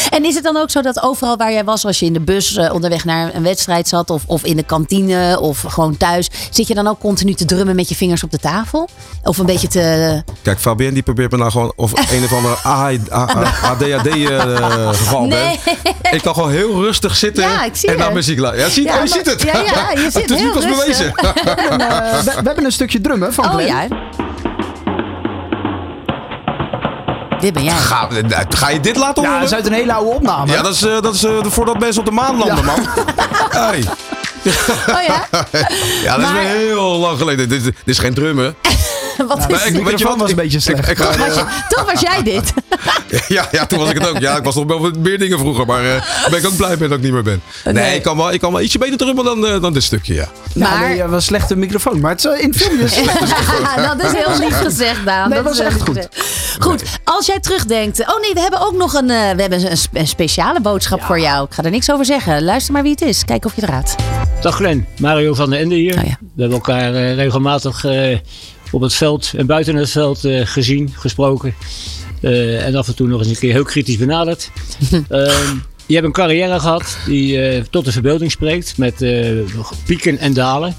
[0.09, 2.19] En is het dan ook zo dat overal waar jij was, als je in de
[2.19, 6.29] bus eh, onderweg naar een wedstrijd zat, of, of in de kantine, of gewoon thuis,
[6.49, 8.89] zit je dan ook continu te drummen met je vingers op de tafel?
[9.23, 10.23] Of een beetje te.
[10.41, 12.55] Kijk, Fabien die probeert me nou gewoon of een of andere
[13.61, 15.59] ADHD-geval Nee.
[16.11, 17.43] Ik kan gewoon heel rustig zitten
[17.81, 18.93] en naar muziek luisteren.
[18.93, 19.41] Ja, je ziet het.
[19.41, 21.32] ja, ja, je zit het is niet pas rustig.
[21.35, 21.43] Eh,
[22.19, 23.67] we, we hebben een stukje drummen van Oh Glenn.
[23.67, 23.87] ja.
[27.39, 27.73] Dit ben jij.
[27.73, 28.07] Ga,
[28.49, 29.41] ga je dit laten Ja, horen?
[29.43, 30.51] dat is uit een hele oude opname.
[30.51, 32.87] Ja, dat is, eh, dat is eh, voordat mensen op de maan landen, man.
[33.49, 33.83] Hey.
[34.87, 35.25] Oh ja?
[36.03, 37.49] Ja, dat is Maar- wel heel lang geleden.
[37.49, 38.55] Dit, dit is geen drummen.
[39.27, 40.89] Wat Nou, is de microfoon was een beetje slecht.
[40.89, 42.53] Ik, was, je- toch was jij dit.
[43.27, 44.17] ja, ja, toen was ik het ook.
[44.19, 46.75] Ja, ik was nog wel meer dingen vroeger, maar eh, daar ben ik ook blij
[46.79, 47.41] mee dat ik niet meer ben.
[47.63, 47.95] Nee, Nee.
[47.95, 50.27] ik, kan wel, ik kan wel ietsje beter drummen dan, eh, dan dit stukje, ja.
[50.55, 50.79] Maar...
[50.79, 51.99] Nee, ja, was een slechte microfoon.
[51.99, 52.95] Maar het is, in filmpjes
[53.97, 55.29] dat is heel lief gezegd, Daan.
[55.29, 55.87] Nee, dat was echt goed.
[55.95, 56.27] gezegd.
[56.59, 57.99] Goed, als jij terugdenkt.
[57.99, 61.01] Oh nee, we hebben ook nog een, eh, we hebben een, spe- een speciale boodschap
[61.03, 61.45] voor jou.
[61.45, 62.43] Ik ga er niks over zeggen.
[62.43, 63.25] Luister maar wie het is.
[63.25, 63.95] Kijk of je het raadt.
[64.41, 65.97] Dag Glenn, Mario van den Ende hier.
[65.97, 66.17] Oh ja.
[66.35, 68.17] We hebben elkaar eh, regelmatig eh,
[68.73, 71.53] op het veld en buiten het veld eh, gezien, gesproken.
[72.21, 74.49] Eh, en af en toe nog eens een keer heel kritisch benaderd.
[75.09, 75.55] Ehm,
[75.85, 79.31] je hebt een carrière gehad die eh, tot de verbeelding spreekt met eh,
[79.85, 80.75] pieken en dalen.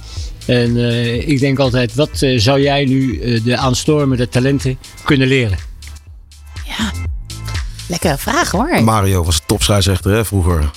[0.46, 5.28] En eh, ik denk altijd, wat eh, zou jij nu eh, de aanstormende talenten kunnen
[5.28, 5.58] leren?
[7.88, 8.82] Lekkere vraag hoor.
[8.82, 10.70] Mario was topscheidsrechter hè, vroeger.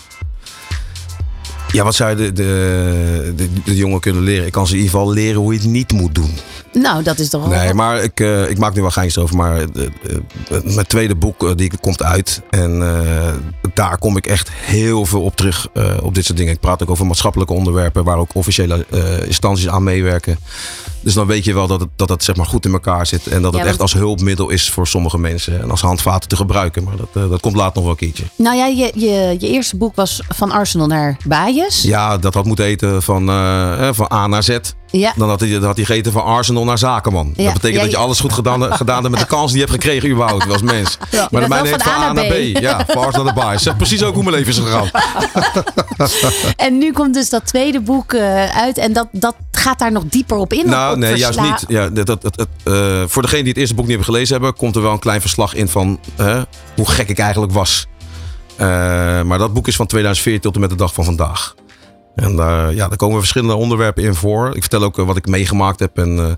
[1.72, 4.46] Ja, wat zou je de, de, de, de jongen kunnen leren?
[4.46, 6.32] Ik kan ze in ieder geval leren hoe je het niet moet doen.
[6.82, 7.58] Nou, dat is toch wel...
[7.60, 9.36] Nee, maar ik, eh, ik maak nu wel geintjes over.
[9.36, 9.86] Maar eh,
[10.50, 12.42] eh, mijn tweede boek die komt uit.
[12.50, 12.80] En
[13.74, 15.68] daar kom ik echt heel veel op terug.
[16.02, 16.54] op dit soort dingen.
[16.54, 18.04] Ik praat ook over maatschappelijke onderwerpen.
[18.04, 18.86] Waar ook officiële
[19.26, 20.38] instanties aan meewerken.
[21.08, 23.28] Dus dan weet je wel dat het, dat het zeg maar goed in elkaar zit.
[23.28, 25.62] En dat het Ja, echt als hulpmiddel is voor sommige mensen.
[25.62, 26.84] En als handvaten te gebruiken.
[26.84, 28.24] Maar dat, eh, dat komt later nog wel een keertje.
[28.36, 31.82] Nou ja, je, je, je eerste boek was van Arsenal naar Bayes.
[31.82, 34.58] Ja, dat had moeten eten van, eh, eh, van A naar Z.
[34.92, 35.14] Ja.
[35.16, 37.34] Dan had hij, had hij gegeten van Arsenal naar Zakenman.
[37.36, 37.44] Ja.
[37.44, 39.66] Dat betekent Ja, dat je alles goed gedaan, gedaan hebt met de kans die je
[39.68, 40.98] hebt gekregen überhaupt als mens.
[41.12, 42.58] Maar bent de mijne heeft van A naar B.
[42.60, 43.60] Ja, van Arsenal naar Bayern.
[43.60, 44.90] Zeg precies ook hoe mijn leven is gegaan.
[46.56, 48.16] En nu komt dus dat tweede boek
[48.54, 48.78] uit.
[48.78, 50.66] En dat, dat gaat daar nog dieper op in.
[50.92, 51.66] op- nou, nee, juist niet.
[51.68, 54.56] Ja, dat, dat, dat, eh, voor degene die het eerste boek niet hebben gelezen hebben,
[54.56, 56.00] komt er wel een klein verslag in van
[56.76, 57.88] hoe gek ik eigenlijk was.
[58.56, 58.68] Eh,
[59.22, 61.56] maar dat boek is van 2014 tot en met de dag van vandaag.
[62.18, 64.48] En daar, ja, daar komen verschillende onderwerpen in voor.
[64.56, 65.98] Ik vertel ook eh, wat ik meegemaakt heb.
[65.98, 66.32] En eh,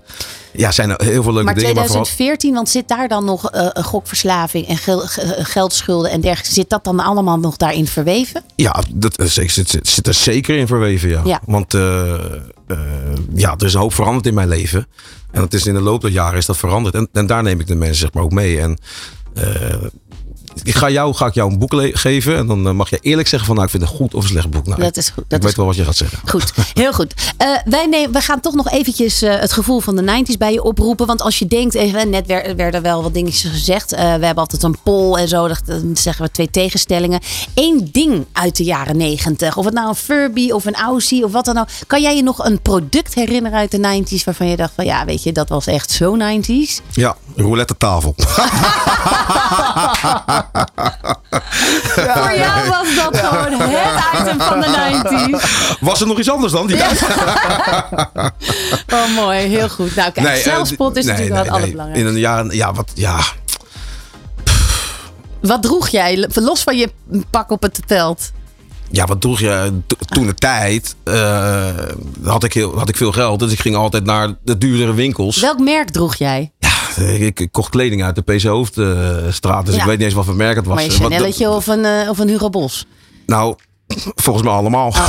[0.52, 1.74] ja, zijn er heel veel leuke Maar dingen.
[1.74, 6.10] maar vooral- 2014, want zit daar dan nog eh, een gokverslaving en gel- ge- geldschulden
[6.10, 6.52] en dergelijke?
[6.54, 8.42] Zit dat dan allemaal nog daarin verweven?
[8.56, 11.20] Ja, dat eh, zit, zit, zit, er zeker in verweven, ja.
[11.24, 11.40] Ja.
[11.46, 12.14] Want eh,
[12.66, 12.78] eh,
[13.34, 14.86] ja, er is een hoop veranderd in mijn leven.
[15.30, 16.94] En het is in de loop der jaren is dat veranderd.
[16.94, 18.60] En, en daar neem ik de mensen zeg maar ook mee.
[18.60, 18.78] En
[19.34, 19.44] eh,
[20.62, 22.36] ik ga, jou, ga ik jou een boek geven.
[22.36, 24.22] En dan eh, mag je eerlijk zeggen van nou, ik vind het een goed of
[24.22, 24.66] een slecht boek.
[24.66, 26.18] Nou, Dat is goed, dat ik is weet wel wat je gaat zeggen.
[26.28, 27.14] Goed, heel goed.
[27.36, 30.52] Eh, wij, nemen, wij gaan toch nog eventjes eh, het gevoel van de 90s bij
[30.52, 31.06] je oproepen.
[31.06, 33.90] Want als je denkt, even, net wer- werden wel wat dingetjes gezegd.
[33.90, 35.48] We hebben altijd een poll en zo.
[35.64, 37.20] Dan zeggen we twee tegenstellingen.
[37.54, 39.56] Eén ding uit de jaren 90.
[39.56, 41.66] Of het nou een Furby of een Aussie of wat dan ook.
[41.86, 45.04] Kan jij je nog een product herinneren uit de 90s waarvan je dacht van ja,
[45.04, 46.80] weet je, dat was echt zo 90s?
[46.92, 48.14] Ja, roulette tafel.
[51.94, 55.78] Voor jou was dat gewoon het item van de 90s.
[55.80, 56.66] Was er nog iets anders dan?
[56.66, 56.76] Die?
[58.92, 59.38] Oh, mooi.
[59.38, 59.94] Heel goed.
[59.94, 62.08] Nou, kijk, Nee, eh, zelfspot is nee, natuurlijk wel het nee, allerbelangrijkste.
[62.08, 63.20] In een jaar, ja, wat, ja,
[65.40, 66.92] Wat droeg jij, los van je
[67.30, 68.30] pak op het veld?
[68.90, 70.94] Ja, wat droeg je to- toen de tijd?
[71.04, 71.68] eh,
[72.24, 75.40] had, ik heel, had ik veel geld, dus ik ging altijd naar de duurdere winkels.
[75.40, 76.52] Welk merk droeg jij?
[77.18, 79.80] Ik, ik kocht kleding uit de PC Hoofdstraat, dus Ja.
[79.80, 80.74] ik weet niet eens wat voor merk het was.
[80.74, 82.86] Maar een Chanelletje of een, eh, of een Hugo Boss?
[83.26, 83.54] Nou,
[84.14, 84.92] volgens mij allemaal.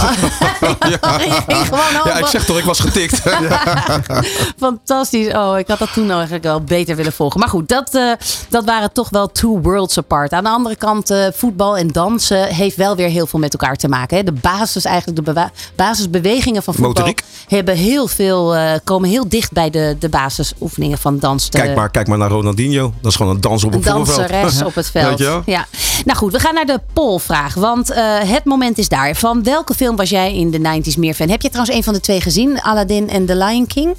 [0.62, 3.22] Gewoon ja, ik zeg toch, ik was getikt.
[4.60, 5.34] Fantastisch.
[5.34, 7.39] Oh, ik had dat toen eigenlijk wel beter willen volgen.
[7.39, 8.12] Maar goed, dat, eh,
[8.50, 10.32] dat waren toch wel two worlds apart.
[10.32, 13.76] Aan de andere kant, eh, voetbal en dansen heeft wel weer heel veel met elkaar
[13.76, 14.17] te maken.
[14.17, 14.24] Hè.
[14.24, 17.24] De basis, eigenlijk de basisbewegingen van voetbal Motoriek.
[17.48, 21.48] hebben heel veel, eh, komen heel dicht bij de, de basisoefeningen van dans.
[21.50, 22.94] te- Kijk maar, kijk maar naar Ronaldinho.
[23.02, 24.30] Dat is gewoon een danser op een Een voetbalveld.
[24.30, 25.20] danseres op het veld.
[25.46, 25.65] Ja.
[26.06, 27.54] Nou goed, we gaan naar de pollvraag.
[27.54, 27.94] Want
[28.26, 29.15] het moment is daar.
[29.15, 31.29] Van welke film was jij in de 90s meer fan?
[31.29, 32.62] Heb je trouwens een van de twee gezien?
[32.62, 33.95] Aladdin en The Lion King?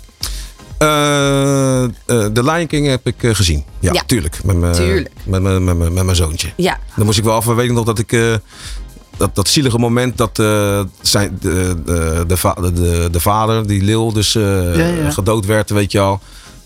[0.79, 3.65] Eh, eh, The Lion King heb ik gezien.
[3.81, 4.03] Ja, Ja.
[4.07, 4.45] tuurlijk.
[4.45, 5.11] Met mijn- Tuurlijk.
[5.25, 6.49] Met mijn- met mijn- met mijn zoontje.
[6.57, 6.79] Ja.
[6.97, 7.45] Dan moest ik wel af.
[7.45, 8.13] Weet ik nog dat ik.
[8.13, 8.35] eh,
[9.17, 14.13] dat, dat zielige moment dat eh, zijn, de, de, de, de, de vader, die Lil,
[14.13, 15.11] dus eh, Ja, ja.
[15.11, 16.21] gedood werd, weet je al.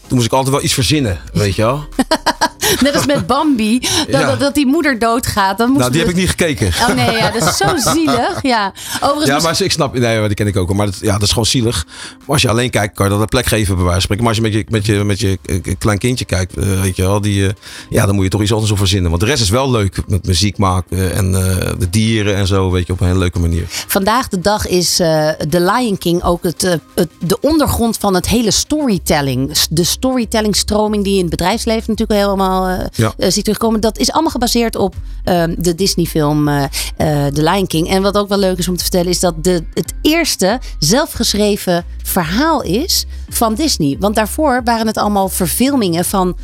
[0.06, 1.84] Toen moest ik altijd wel iets verzinnen, weet je wel.
[2.80, 3.78] Net als met Bambi.
[3.78, 4.26] Dat, Ja.
[4.26, 5.58] dat, dat die moeder doodgaat.
[5.58, 6.66] Dan moest nou, die heb ik niet gekeken.
[6.66, 8.42] Oh nee, ja, dat is zo zielig.
[8.42, 10.68] Ja, Overigens Ja, maar ik snap, nee, die ken ik ook.
[10.68, 11.86] al, Maar dat, ja, dat is gewoon zielig.
[12.18, 14.24] Maar als je alleen kijkt, kan je dat een plek geven bij wijze van spreken.
[14.24, 16.96] Maar als je met je, met je, met je eh, klein kindje kijkt, eh, weet
[16.96, 17.52] je wel, die, eh,
[17.90, 19.10] ja, dan moet je toch iets anders op verzinnen.
[19.10, 21.32] Want de rest is wel leuk met muziek maken en
[21.78, 23.64] de dieren en zo, weet je, op een hele leuke manier.
[23.68, 25.36] Vandaag de dag is The
[25.76, 26.62] Lion King ook het,
[26.94, 29.52] het, de ondergrond van het hele storytelling.
[29.70, 33.30] De storytellingstroming die in het bedrijfsleven natuurlijk helemaal allemaal uh, ja.
[33.30, 33.80] ziet terugkomen.
[33.80, 36.64] Dat is allemaal gebaseerd op ehm, de Disney-film uh,
[36.96, 37.88] The Lion King.
[37.88, 41.84] En wat ook wel leuk is om te vertellen, is dat de, het eerste zelfgeschreven
[42.02, 43.96] verhaal is van Disney.
[44.00, 46.36] Want daarvoor waren het allemaal verfilmingen van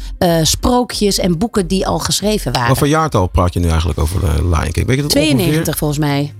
[0.42, 2.68] sprookjes en boeken die al geschreven waren.
[2.68, 4.86] Wat voor jaartal praat je nu eigenlijk over The Lion King?
[4.86, 5.76] Weet je dat 92 ongeveer?
[5.76, 6.32] volgens mij.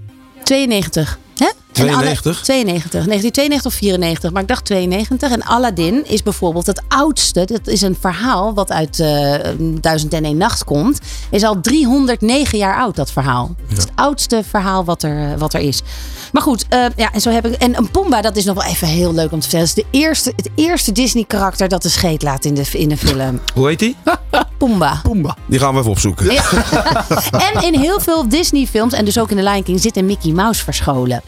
[0.43, 1.19] 92.
[1.37, 1.51] Hè?
[1.73, 2.43] 92?
[2.43, 2.91] 92.
[2.91, 5.31] 1992 of 94, maar ik dacht 92.
[5.31, 7.45] En Aladdin is bijvoorbeeld het oudste.
[7.45, 9.35] Dat is een verhaal wat uit uh,
[9.81, 11.01] 1001 Nacht komt.
[11.31, 13.55] Is al 309 jaar oud, dat verhaal.
[13.69, 15.83] Het is het oudste verhaal wat er, wat er is.
[16.33, 17.55] Maar goed, uh, ja, en zo heb ik.
[17.55, 19.67] En een Pumba, dat is nog wel even heel leuk om te vertellen.
[19.67, 22.97] Het is de eerste, het eerste Disney-karakter dat de scheet laat in de, in de
[22.97, 23.41] film.
[23.55, 23.97] Hoe heet die?
[24.59, 25.01] Pumba.
[25.03, 25.37] Pumba.
[25.47, 26.33] Die gaan we even opzoeken.
[26.33, 26.45] Ja.
[27.53, 30.33] en in heel veel Disney-films, en dus ook in The Lion King, zit een Mickey
[30.33, 31.23] Mouse verscholen.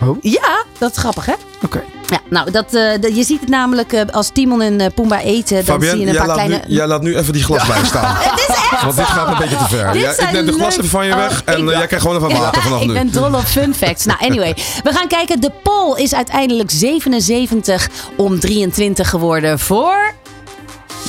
[0.00, 0.16] Oh.
[0.20, 1.32] Ja, dat is grappig, hè?
[1.64, 1.82] Oké.
[2.06, 5.20] Ja, nou, dat, uh, de, je ziet het namelijk uh, als Timon en uh, Pumba
[5.20, 6.60] eten, dan Fabienne, zie je een paar kleine...
[6.66, 8.14] Nu, jij laat nu even die glas bij staan.
[8.16, 9.96] het is echt Want dit gaat een beetje te ver.
[9.98, 12.24] Ja, ik neem de glas even van je weg Oh, en ik- jij krijgt gewoon
[12.24, 12.92] even water vanaf ik nu.
[12.92, 14.04] ben dol op fun facts.
[14.04, 14.56] Nou, anyway.
[14.82, 15.40] We gaan kijken.
[15.40, 20.14] De poll is uiteindelijk 77 om 23 geworden voor...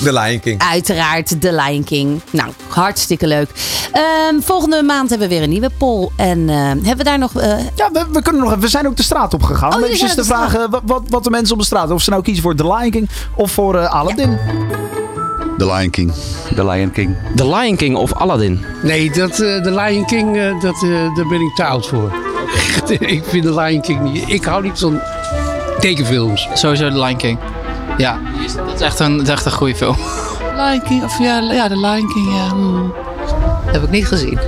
[0.04, 0.62] De Lion King.
[0.72, 2.22] Uiteraard The Lion King.
[2.30, 3.50] Nou, hartstikke leuk.
[3.92, 6.10] Ehm, volgende maand hebben we weer een nieuwe poll.
[6.16, 7.36] En eh, hebben we daar nog...
[7.40, 9.70] eh, Ja, we, we, kunnen nog, even- we zijn ook de straat op gegaan.
[9.72, 11.92] Oh, om eventjes te vragen wat, wat, wat de mensen op de straat...
[11.92, 14.38] of ze nou kiezen voor The Lion King of voor eh, Aladdin.
[15.58, 16.12] The Lion King.
[16.56, 17.16] The Lion King.
[17.36, 18.66] The Lion King of Aladdin?
[18.84, 22.12] Nee, dat, eh, de Lion King, eh, dat, eh, daar ben ik te oud voor.
[23.00, 24.24] ik vind de Lion King niet...
[24.30, 25.02] Ik hou niet van
[25.80, 26.48] tekenfilms.
[26.54, 27.40] Sowieso The Lion King.
[27.98, 28.20] Ja,
[28.66, 29.96] dat is echt een, dat is echt een goede film.
[30.58, 32.50] Lion King, of ja, ja de Lion King, ja.
[32.50, 32.94] hmm.
[33.66, 34.40] Heb ik niet gezien.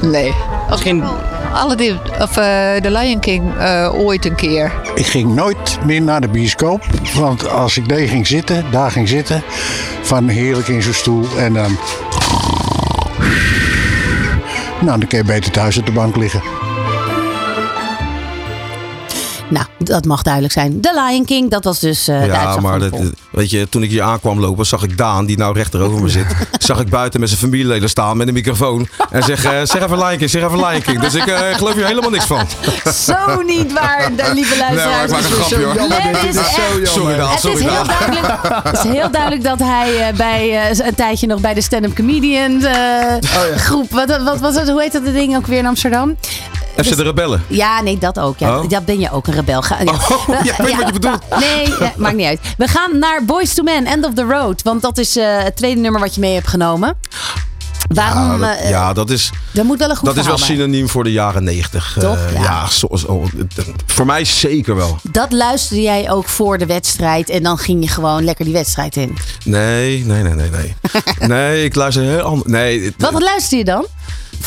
[0.00, 0.34] Nee.
[0.70, 1.04] Misschien...
[1.52, 4.72] Aladdin, of eh de Lion King eh, ooit een keer.
[4.94, 6.84] Ik ging nooit meer naar de bioscoop.
[7.14, 9.42] Want als ik daar ging zitten, daar ging zitten,
[10.02, 11.76] van heerlijk in zo'n stoel en dan.
[14.80, 16.42] Nou, dan kun je beter thuis op de bank liggen.
[19.52, 20.80] Nou, dat mag duidelijk zijn.
[20.80, 22.90] The Lion King, dat was dus eh de Ja, maar dat,
[23.30, 26.08] weet je, toen ik hier aankwam lopen, zag ik Daan, die nou recht tegenover me
[26.08, 26.26] zit.
[26.58, 28.88] zag ik buiten met zijn familieleden staan met een microfoon.
[29.10, 31.00] En zeg, eh, zeg even Lion King, zeg even Lion King.
[31.00, 32.46] Dus ik eh, geloof hier helemaal niks van.
[32.94, 35.04] Zo niet waar, de lieve Nee, maar luisteraars.
[35.04, 35.88] ik maak een grapje hoor.
[35.88, 39.58] Nee, is echt- Sorry Daan, Het is, sorry heel duidelijk, het is heel duidelijk dat
[39.58, 42.76] hij eh, bij eh, een tijdje nog bij de stand-up comedian eh,
[43.56, 43.90] groep.
[43.90, 44.68] Wat, wat was het?
[44.68, 46.16] Hoe heet dat ding ook weer in Amsterdam?
[46.76, 47.42] FC de Rebellen.
[47.46, 48.38] Ja, nee, dat ook.
[48.38, 48.68] Ja, Oh.
[48.68, 49.62] Dat ben je ook een rebel.
[49.62, 49.92] Ga, ja.
[50.44, 51.22] ja, ik weet wat je bedoelt.
[51.40, 52.40] Nee, ja, maakt niet uit.
[52.56, 54.62] We gaan naar Boys to Men, End of the Road.
[54.62, 56.96] Want dat is eh, het tweede nummer wat je mee hebt genomen.
[57.88, 58.40] Waarom?
[58.42, 60.44] Ja, dat, eh, ja, dat is, dat moet wel een goed dat is wel bij.
[60.46, 61.96] synoniem voor de jaren negentig.
[62.00, 62.16] Toch?
[62.16, 62.42] Eh, Ja.
[62.42, 63.28] ja, zo, zo-
[63.86, 64.98] voor mij zeker wel.
[65.02, 68.96] Dat luisterde jij ook voor de wedstrijd en dan ging je gewoon lekker die wedstrijd
[68.96, 69.16] in.
[69.44, 70.50] Nee, nee, nee, nee.
[70.50, 70.74] Nee,
[71.28, 72.50] nee ik luister heel anders.
[72.50, 73.86] Nee, Wat luister je dan?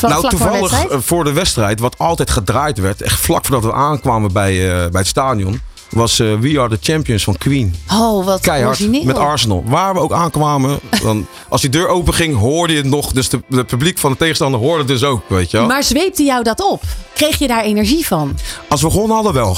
[0.00, 3.44] Nou, vlak voor de toevallig eh, voor de wedstrijd, wat altijd gedraaid werd, echt vlak
[3.44, 7.36] voordat we aankwamen bij, eh, bij het stadion, was eh, We Are the Champions van
[7.38, 7.74] Queen.
[7.92, 9.04] Oh, wat Keihard origineel.
[9.04, 9.64] met Arsenal.
[9.66, 13.12] Waar we ook aankwamen, dan, als die deur open ging, hoorde je het nog.
[13.12, 15.66] Dus de, de publiek van de tegenstander hoorde het dus ook, weet je wel.
[15.66, 16.82] Maar zweepte jou dat op?
[17.14, 18.38] Kreeg je daar energie van?
[18.68, 19.54] Als we gewonnen hadden wel.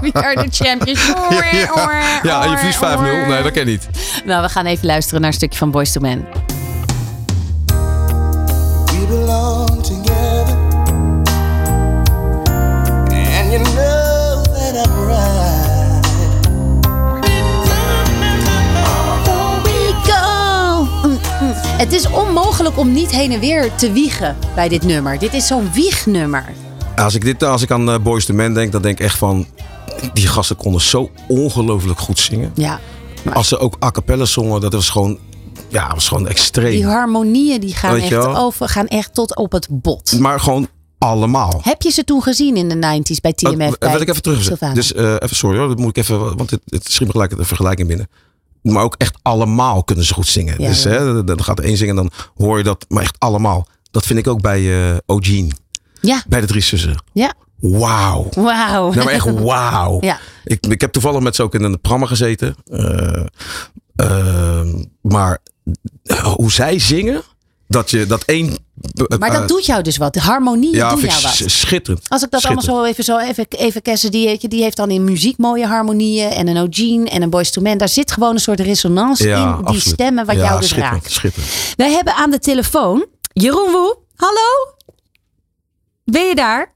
[0.00, 1.06] We are the champions.
[2.22, 3.28] ja, en je verliest 5-0.
[3.28, 3.88] Nee, dat ken ik niet.
[4.24, 6.26] Nou, we gaan even luisteren naar een stukje van Boys to Men.
[21.76, 25.18] Het is onmogelijk om niet heen en weer te wiegen bij dit nummer.
[25.18, 26.52] Dit is zo'n wiegnummer.
[26.96, 29.18] Als ik, dit, als ik aan eh, Boys to Men denk, dan denk ik echt
[29.18, 29.46] van...
[30.12, 32.52] Die gasten konden zo ongelooflijk goed zingen.
[32.54, 32.80] Ja.
[33.32, 35.18] Als ze ook a cappella zongen, dat was gewoon,
[35.68, 36.70] ja, was gewoon extreem.
[36.70, 40.18] Die harmonieën die gaan, echt over, gaan echt tot op het bot.
[40.18, 41.60] Maar gewoon allemaal.
[41.62, 43.52] Heb je ze toen gezien in de 90s bij TMF?
[43.52, 44.58] Uh, bij wil ik even terug?
[44.72, 47.36] Dus eh, even sorry hoor, dat moet ik even, want het, het schiet me gelijk
[47.36, 48.08] de vergelijking binnen.
[48.72, 50.62] Maar ook echt allemaal kunnen ze goed zingen.
[50.62, 50.90] Ja, dus ja.
[50.90, 52.10] hè, dan gaat er één zingen en dan
[52.46, 53.66] hoor je dat, maar echt allemaal.
[53.90, 55.50] Dat vind ik ook bij O'Gene.
[56.00, 56.22] Ja.
[56.28, 57.02] Bij de drie zussen.
[57.12, 57.34] Ja.
[57.60, 58.28] Wauw.
[58.34, 58.92] Wauw.
[58.92, 59.98] Nou, maar echt wauw.
[60.00, 60.18] Ja.
[60.44, 62.54] Ik, ik heb toevallig met ze ook in een programma gezeten.
[62.66, 63.24] Eh,
[63.96, 64.66] eh,
[65.02, 65.38] maar
[66.22, 67.22] hoe zij zingen,
[67.68, 68.58] dat je dat één.
[69.08, 70.14] eh, Maar dat doet jou dus wat.
[70.14, 71.42] Ja, doen vind jou wat.
[71.50, 72.08] schitterend.
[72.08, 75.04] Als ik dat allemaal zo even, zo even, even kessen, die, die heeft dan in
[75.04, 76.30] muziek mooie harmonieën.
[76.30, 77.78] En een O'Gene en een Boys to Men.
[77.78, 79.56] Daar zit gewoon een soort resonantie Ja, in.
[79.56, 79.82] Die absoluut.
[79.82, 81.12] stemmen wat ja, jou dus schitterend, raakt.
[81.14, 81.52] Schitterend.
[81.76, 83.96] Wij hebben aan de telefoon Jeroen Woe.
[84.16, 84.74] Hallo?
[86.04, 86.74] Ben je daar?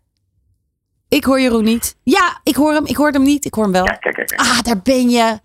[1.08, 1.96] Ik hoor Jeroen niet.
[2.02, 2.86] Ja, ik hoor hem.
[2.86, 3.44] Ik hoor hem niet.
[3.44, 3.84] Ik hoor hem wel.
[3.84, 4.40] kijk, kijk, kijk.
[4.40, 5.38] Ah, daar ben je.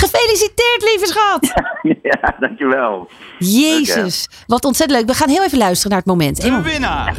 [0.00, 1.52] Gefeliciteerd, lieve schat!
[2.10, 3.08] ja, dankjewel.
[3.38, 5.08] Jezus, wat ontzettend leuk.
[5.08, 6.42] We gaan heel even luisteren naar het moment.
[6.42, 7.16] De winnaar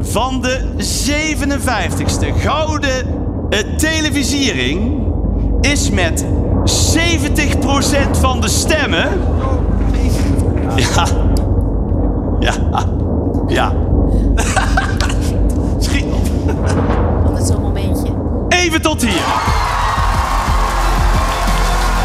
[0.00, 3.06] van de 57ste Gouden
[3.50, 5.02] eh, Televisiering
[5.60, 6.24] is met
[6.96, 9.08] 70% van de stemmen.
[10.76, 11.06] Ja.
[12.40, 12.54] Ja.
[13.48, 13.72] Ja.
[15.78, 16.26] Schiet op.
[17.26, 18.14] Altijd zo'n momentje.
[18.48, 19.77] Even tot hier.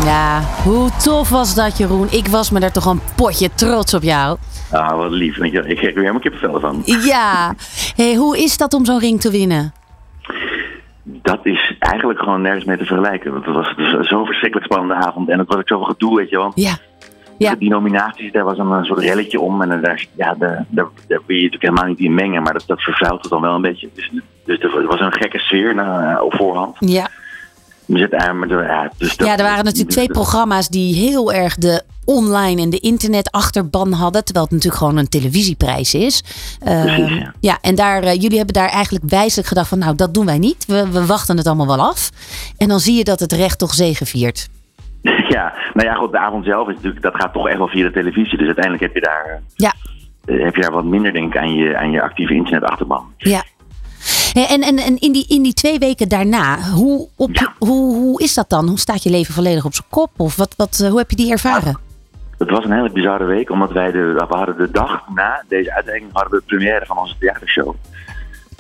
[0.04, 2.08] Ja, hoe tof was dat, Jeroen?
[2.12, 4.38] Ik was me daar toch een potje trots op jou.
[4.72, 5.38] Ah, wat lief.
[5.38, 6.82] Ik krijg er helemaal kippenvel van.
[6.86, 7.54] Ja.
[7.96, 9.74] Hey, hoe is dat om zo'n ring te winnen?
[11.04, 13.32] Dat is eigenlijk gewoon nergens mee te vergelijken.
[13.34, 15.30] Want het was dus zo'n verschrikkelijk spannende avond.
[15.30, 16.52] En het was ook zoveel gedoe, weet je wel.
[16.56, 16.78] Ja.
[17.38, 17.56] ja.
[17.56, 19.62] Die nominaties, daar was een, een soort relletje om.
[19.62, 22.44] En daar, ja, daar, daar, daar wil je natuurlijk helemaal niet in mengen.
[22.44, 23.90] Maar dat, dat vervuilt het dan wel een beetje.
[23.94, 24.12] Dus,
[24.46, 26.76] dus er was een gekke sfeer na, op voorhand.
[26.80, 27.10] Ja.
[27.88, 28.48] Eh, maar
[28.98, 32.80] dus dat- Ja, er waren natuurlijk twee programma's die heel erg de online en de
[32.80, 34.24] internetachterban hadden.
[34.24, 36.24] Terwijl het natuurlijk gewoon een televisieprijs is.
[36.60, 37.34] Precies, ja.
[37.40, 39.80] ja, en daar, eh, jullie hebben daar eigenlijk wijselijk gedacht van...
[39.80, 40.66] nou, dat doen wij niet.
[40.66, 42.10] We, we wachten het allemaal wel af.
[42.58, 44.48] En dan zie je dat het recht toch zegeviert.
[45.30, 47.84] Ja, nou ja, goed, de avond zelf is natuurlijk, dat gaat toch echt wel via
[47.84, 48.38] de televisie.
[48.38, 49.74] Dus uiteindelijk heb je daar, Ja.
[50.26, 53.04] eh, heb je daar wat minder, denk ik, aan je, aan je actieve internetachterban.
[53.18, 53.44] Ja.
[54.34, 58.22] Hey, En, en, en in, die, in die twee weken daarna, hoe, op, hoe, hoe
[58.22, 58.68] is dat dan?
[58.68, 60.10] Hoe staat je leven volledig op zijn kop?
[60.18, 61.80] Of wat, wat, eh, hoe heb je die ervaren?
[62.38, 65.74] Het was een hele bizarre week, omdat wij de, we hadden de dag na deze
[65.74, 67.76] uitreiking hadden we de première van onze theatershow.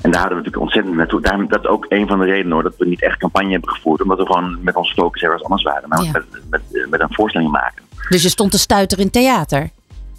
[0.01, 1.21] En daar hadden we natuurlijk ontzettend naartoe.
[1.21, 3.69] Daarom, dat is ook een van de redenen hoor, dat we niet echt campagne hebben
[3.69, 4.01] gevoerd.
[4.01, 5.89] Omdat we gewoon met onze focus ergens anders waren.
[5.89, 7.83] Namelijk met, met, met een voorstelling maken.
[8.09, 9.69] Dus je stond te stuiter in theater.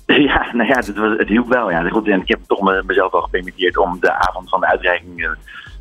[0.27, 1.71] Ja, nou ja, het, was, het hielp wel.
[1.71, 1.89] Ja.
[1.89, 5.25] Goed, en ik heb toch me- mezelf wel gepermitteerd om de avond van de uitreiking
[5.25, 5.31] eh,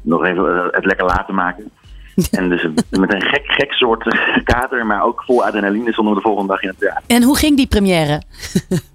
[0.02, 1.72] nog even eh, het lekker laat te maken.
[2.32, 4.04] En dus eh, met een gek, gek soort
[4.44, 7.04] kater, maar ook vol adrenaline stonden we de volgende dag in het theater.
[7.08, 8.22] En hoe ging die première?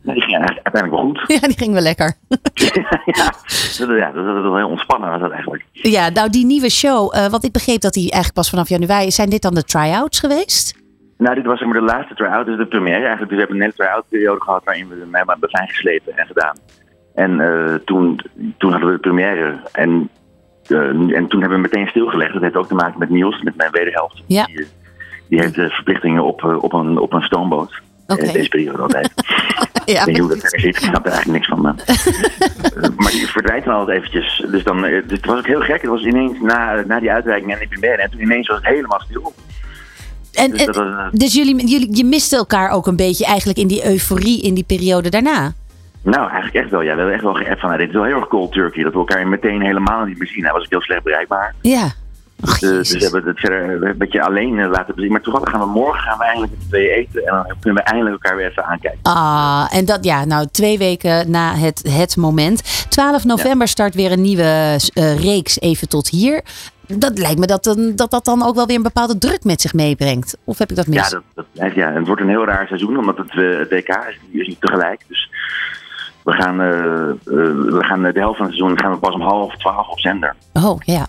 [0.03, 1.25] Nou, die ging uiteindelijk wel goed.
[1.27, 2.13] Ja, die ging wel lekker.
[2.29, 2.41] Dat,
[3.97, 5.65] ja, dat, dat was heel ontspannen was dat eigenlijk.
[5.73, 9.11] Ja, nou die nieuwe show, eh wat ik begreep dat die eigenlijk pas vanaf januari...
[9.11, 10.78] Zijn dit dan de try-outs geweest?
[11.19, 13.29] Nou, dit was zeg maar de laatste try-out, dus de première eigenlijk.
[13.29, 16.27] Dus we hebben net een try-out periode gehad waarin we hem hebben fijn geslepen en
[16.27, 16.57] gedaan.
[17.15, 18.21] En eh, toen,
[18.59, 20.09] toen hadden we de première en,
[20.67, 20.79] eh,
[21.17, 22.33] en toen hebben we meteen stilgelegd.
[22.33, 24.23] Dat heeft ook te maken met Niels, met mijn wederhelft.
[24.27, 24.45] Ja.
[24.45, 24.67] Die,
[25.29, 27.81] die heeft eh, verplichtingen op, eh, op, een, op een stoomboot.
[28.07, 28.23] Oké.
[28.23, 29.11] Eh, deze periode altijd.
[29.85, 30.01] Ja.
[30.01, 31.61] Ik weet niet hoe dat verder zit, ik snap er eigenlijk niks van.
[31.61, 31.75] Maar,
[32.83, 34.45] Eh, maar die verdwijnt dan altijd eventjes.
[34.51, 35.81] Dus, dan, eh, dus het was ook heel gek.
[35.81, 38.03] Het was ineens na, na die uitreiking en die première.
[38.03, 39.35] En toen ineens was het helemaal stil.
[40.39, 43.59] En, Dus en- was, eh, dus jullie, jullie, je miste elkaar ook een beetje eigenlijk
[43.59, 45.53] in die euforie in die periode daarna.
[46.03, 46.81] Nou, eigenlijk echt wel.
[46.81, 48.83] Ja, we hebben echt wel geappt van, nou, dit is wel heel erg cold turkey.
[48.83, 50.45] Dat we elkaar meteen helemaal niet meer zien.
[50.45, 51.55] Hij was ook heel slecht bereikbaar.
[51.61, 51.93] Ja.
[52.41, 55.11] Dus, eh, dus we hebben het verder een beetje alleen eh, laten bezien.
[55.11, 57.27] Maar toevallig gaan we morgen gaan we eindelijk met z'n tweeën eten.
[57.27, 58.99] En dan kunnen we eindelijk elkaar weer even aankijken.
[59.03, 62.87] Ah, en dat, ja, nou, twee weken na het, het moment.
[62.89, 66.43] 12 november start weer een nieuwe eh, reeks Even tot hier.
[66.97, 69.61] Dat lijkt me dat, dan- dat dat dan ook wel weer een bepaalde druk met
[69.61, 70.37] zich meebrengt.
[70.45, 70.97] Of heb ik dat mis?
[70.97, 73.71] Ja, dat, dat blijft, ja, het wordt een heel raar seizoen, omdat het, eh, het
[73.71, 75.01] WK is, is niet tegelijk.
[75.09, 75.31] Dus
[76.25, 76.71] we gaan, eh,
[77.11, 79.99] eh, we gaan de helft van het seizoen gaan we pas om half twaalf op
[80.01, 80.35] zender.
[80.53, 81.07] Oh, ja.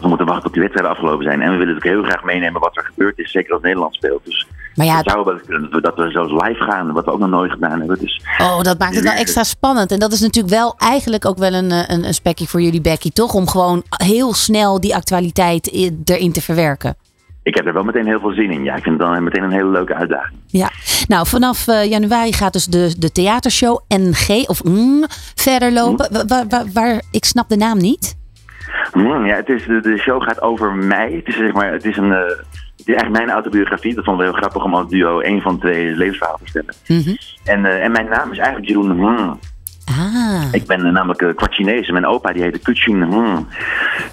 [0.00, 1.40] We moeten wachten tot die wedstrijden afgelopen zijn.
[1.40, 4.24] En we willen natuurlijk heel graag meenemen wat er gebeurd is, zeker als Nederland speelt.
[4.24, 7.18] Dus Maar ja, het zou wel kunnen dat we, zelfs live gaan, wat we ook
[7.18, 7.98] nog nooit gedaan hebben.
[7.98, 9.90] Dus Oh, dat maakt het wel extra spannend.
[9.92, 12.80] En dat is natuurlijk wel eigenlijk ook wel een, eh, een, een spekje voor jullie,
[12.80, 13.34] Becky, toch?
[13.34, 15.72] Om gewoon heel snel die actualiteit
[16.04, 16.96] erin te verwerken.
[17.42, 18.62] ik heb er wel meteen heel veel zin in.
[18.64, 20.38] Ja, ik vind het dan meteen een hele leuke uitdaging.
[20.46, 20.70] Ja,
[21.08, 26.26] nou vanaf eh, januari gaat dus de, de theatershow NG of mm, verder lopen.
[26.28, 28.20] Wa- waar, ik snap de naam niet.
[28.92, 31.12] Hmm, ja, het is, de, de show gaat over mij.
[31.12, 32.46] Het is, zeg maar, het is, een, het
[32.76, 33.94] is eigenlijk mijn autobiografie.
[33.94, 36.74] Dat vonden we heel grappig om als duo één van twee levensverhalen te stellen.
[37.44, 39.38] En, eh, en mijn naam is eigenlijk Jeroen Hmm.
[39.84, 40.42] Ah.
[40.52, 41.86] Ik ben namelijk eh, kwart Chinees.
[41.86, 43.46] en Mijn opa die heette Kuchun Hmm.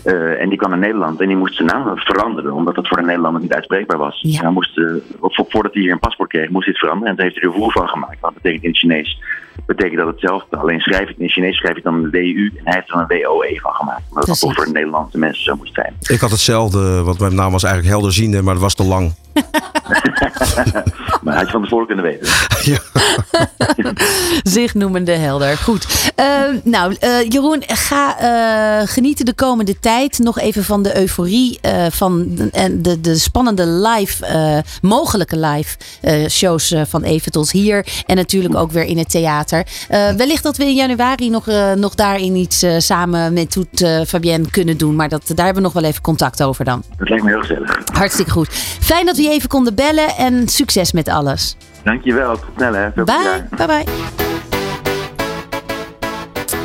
[0.04, 2.52] Eh, en die kwam naar Nederland en die moest zijn naam veranderen.
[2.54, 4.26] Omdat het voor de Nederlander niet uitspreekbaar was.
[4.30, 4.86] Hij moest, eh,
[5.22, 7.10] vo- voordat hij hier een paspoort kreeg, moest hij het veranderen.
[7.10, 8.20] En toen heeft hij er voer van gemaakt.
[8.20, 9.22] Want dat betekent in het Chinees
[9.66, 10.58] betekent dat hetzelfde.
[10.58, 12.52] Alleen schrijf het in het Chinees schrijf je het dan een WU.
[12.56, 14.02] En hij heeft er dan een WOE van gemaakt.
[14.10, 15.94] Omdat dat toch voor de Nederlandse mensen zo moest zijn.
[16.08, 19.14] Ik had hetzelfde, want mijn naam was eigenlijk helderziende, maar dat was te lang.
[21.24, 22.28] maar had je van tevoren kunnen weten.
[24.44, 25.58] Zich noemende helder.
[25.58, 26.12] Goed.
[26.16, 26.26] Eh,
[26.64, 31.86] nou, eh, Jeroen, ga eh, genieten de komende tijd nog even van de euforie eh,
[31.90, 37.32] van de, en de, de spannende live, eh, mogelijke live eh, shows eh, van Even
[37.32, 37.88] tot hier.
[38.06, 39.66] En natuurlijk ook weer in het theater.
[39.90, 43.82] Eh, wellicht dat we in januari nog, eh, nog daarin iets eh, samen met Toet
[43.82, 44.96] eh, Fabienne kunnen doen.
[44.96, 46.84] Maar dat, daar hebben we nog wel even contact over dan.
[46.98, 47.80] Dat lijkt me heel gezellig.
[47.94, 48.48] Hartstikke goed.
[48.80, 51.56] Fijn dat we even konden bellen en succes met alles.
[51.84, 52.92] Dankjewel, tot snel hè.
[52.92, 53.68] Veel Bye, plezier.
[53.68, 53.84] bye bye.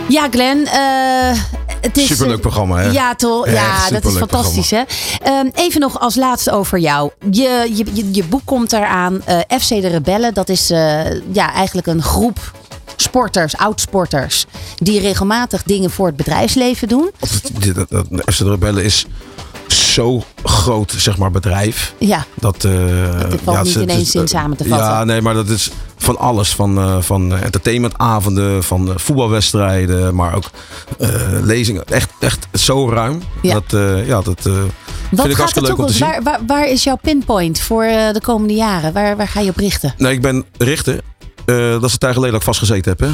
[0.09, 0.67] Ja, Glenn.
[0.67, 1.39] eh,
[1.81, 2.91] het is, Superleuk eh, programma, hè?
[2.91, 3.49] Ja, toch?
[3.51, 4.83] Ja, dat is fantastisch, hè?
[5.23, 7.11] Ehm, even nog als laatste over jou.
[7.31, 9.23] Je, je, je, je boek komt eraan.
[9.25, 12.53] eh FC de Rebellen, dat is eh, ja, eigenlijk een groep
[12.97, 14.47] sporters, oud-sporters...
[14.77, 17.11] die regelmatig dingen voor het bedrijfsleven doen.
[18.33, 19.07] FC de Rebellen is
[19.95, 21.95] zo groot, zeg maar, bedrijf.
[21.99, 22.71] Ja, Dat, Dat
[23.45, 24.87] valt niet het- in samen te vatten.
[24.89, 26.55] Ja, nee, maar dat is van alles.
[26.55, 30.51] Van, eh, van entertainmentavonden, van eh, voetbalwedstrijden, maar ook
[31.43, 31.85] lezingen.
[31.85, 33.23] Echt, echt zo ruim.
[33.43, 33.53] Ja.
[33.55, 34.71] Dat, ja, dat vind
[35.11, 36.07] Wat ik gaat het leuk om te zien.
[36.07, 38.93] Waar, waar, waar is jouw pinpoint voor de komende jaren?
[38.93, 39.95] Waar, waar ga je op richten?
[39.99, 41.01] Nee, ik ben richter.
[41.45, 43.01] Eh, dat is een tijd geleden dat ik vastgezeten heb.
[43.01, 43.11] Hè?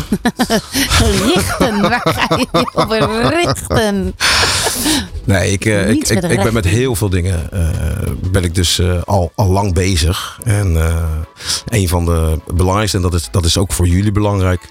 [1.35, 2.47] richten, waar ga je
[2.83, 2.91] op
[3.31, 4.14] richten?
[5.24, 7.68] Nee, ik, eh, ik, ik, ben met heel veel dingen eh,
[8.31, 10.41] ben ik dus al, al lang bezig.
[10.45, 10.76] En
[11.68, 14.68] een van de belangrijkste, en dat is, dat is ook voor jullie belangrijk,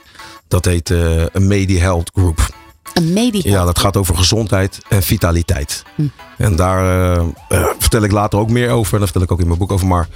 [0.48, 2.58] dat heet een Media Health Group.
[2.94, 3.42] Een media.
[3.44, 5.84] Ja, dat gaat over gezondheid en vitaliteit.
[5.96, 6.08] Hm.
[6.38, 7.22] En daar
[7.78, 8.94] vertel ik later ook meer over.
[8.94, 9.88] En daar vertel ik ook in mijn boek over.
[9.88, 10.08] Maar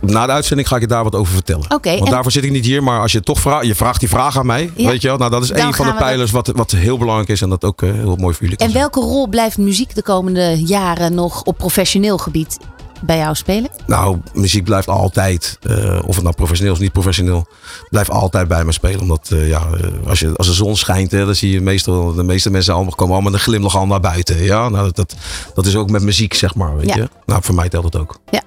[0.00, 1.64] na de uitzending ga ik je daar wat over vertellen.
[1.68, 2.82] Want en- daarvoor zit ik niet hier.
[2.82, 4.70] Maar als je toch vraagt, je vraagt die vraag aan mij.
[4.76, 4.88] Ja.
[4.88, 5.16] Weet je wel?
[5.16, 7.42] Nou, dat is een van de dat- pijlers wat, wat heel belangrijk is.
[7.42, 10.62] En dat ook eh, heel mooi voor jullie En welke rol blijft muziek de komende
[10.64, 12.56] jaren nog op professioneel gebied
[13.00, 13.70] bij jou spelen?
[13.86, 17.46] Nou, muziek blijft altijd, eh, of het nou professioneel of niet professioneel,
[17.90, 19.00] blijft altijd bij me spelen.
[19.00, 22.12] Omdat eh, ja, eh, als, je, als de zon schijnt, hè, dan zie je meestal,
[22.14, 24.42] de meeste mensen allemaal, komen allemaal met een glimlach al naar buiten.
[24.42, 25.14] Ja, nou, dat, dat,
[25.54, 26.76] dat is ook met muziek, zeg maar.
[26.76, 26.94] Weet Ja.
[26.96, 27.08] je?
[27.26, 28.18] Nou, voor mij telt het ook.
[28.30, 28.42] Ja,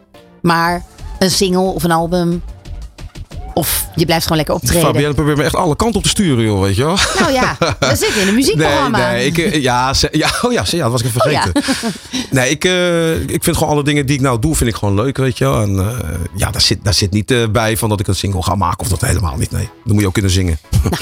[0.45, 0.83] maar
[1.19, 2.43] een single of een album.
[3.53, 4.81] Of je blijft gewoon lekker optreden.
[4.81, 6.97] Fabienne probeert me echt alle kanten op te sturen, joh, weet je wel.
[7.19, 8.97] Nou ja, we zitten in een muziekprogramma.
[8.97, 11.25] Nee, nee, ik, eh, ja, ze- ja, oh ja, ze- ja, dat was ik even
[11.25, 11.41] Oh ja.
[11.41, 11.93] vergeten.
[12.31, 14.95] Nee, ik, eh, ik vind gewoon alle dingen die ik nou doe, vind ik gewoon
[14.95, 15.61] leuk, weet je wel.
[15.61, 15.97] En eh,
[16.35, 18.87] ja, daar zit, daar zit niet bij van dat ik een single ga maken of
[18.87, 19.51] dat helemaal niet.
[19.51, 20.57] Nee, dan moet je ook kunnen zingen.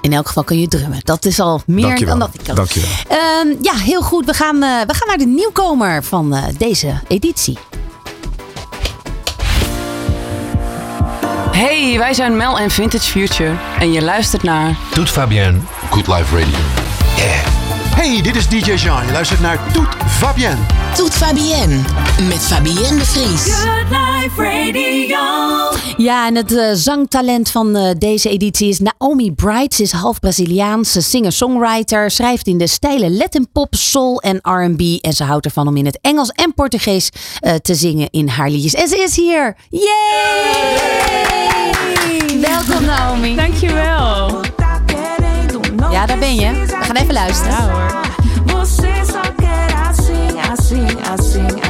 [0.00, 0.98] In elk geval kun je drummen.
[1.02, 2.18] Dat is al meer Dankjewel.
[2.18, 2.54] dan dat ik kan.
[2.54, 2.88] Dankjewel.
[3.08, 4.26] Ehm, ja, heel goed.
[4.26, 7.58] We gaan, we gaan naar de nieuwkomer van deze editie.
[11.60, 15.58] Hey, wij zijn Mel en Vintage Future en je luistert naar Toet Fabienne,
[15.90, 16.58] Good Life Radio.
[17.94, 19.06] Hey, dit is DJ Jean.
[19.06, 20.79] Je luistert naar Toet Fabienne.
[20.94, 21.76] Toet Fabienne
[22.28, 23.46] met Fabienne de Vries.
[23.88, 25.18] Life Radio.
[25.96, 29.74] Ja, en het eh, zangtalent van eh, deze editie is Naomi Bright.
[29.74, 32.10] Ze is half Braziliaanse singer-songwriter.
[32.10, 34.80] Schrijft in de stijlen Latin pop, soul en R&B.
[35.04, 37.10] En ze houdt ervan om in het Engels en Portugees
[37.40, 38.74] eh, te zingen in haar liedjes.
[38.74, 39.56] En ze is hier.
[39.68, 39.88] Yay!
[42.40, 43.36] Welkom Naomi.
[43.36, 44.40] Dankjewel.
[45.90, 46.50] Ja, daar ben je.
[46.50, 47.52] We gaan even luisteren.
[47.52, 48.09] Ja hoor.
[50.50, 51.60] I sing, I sing.
[51.62, 51.69] I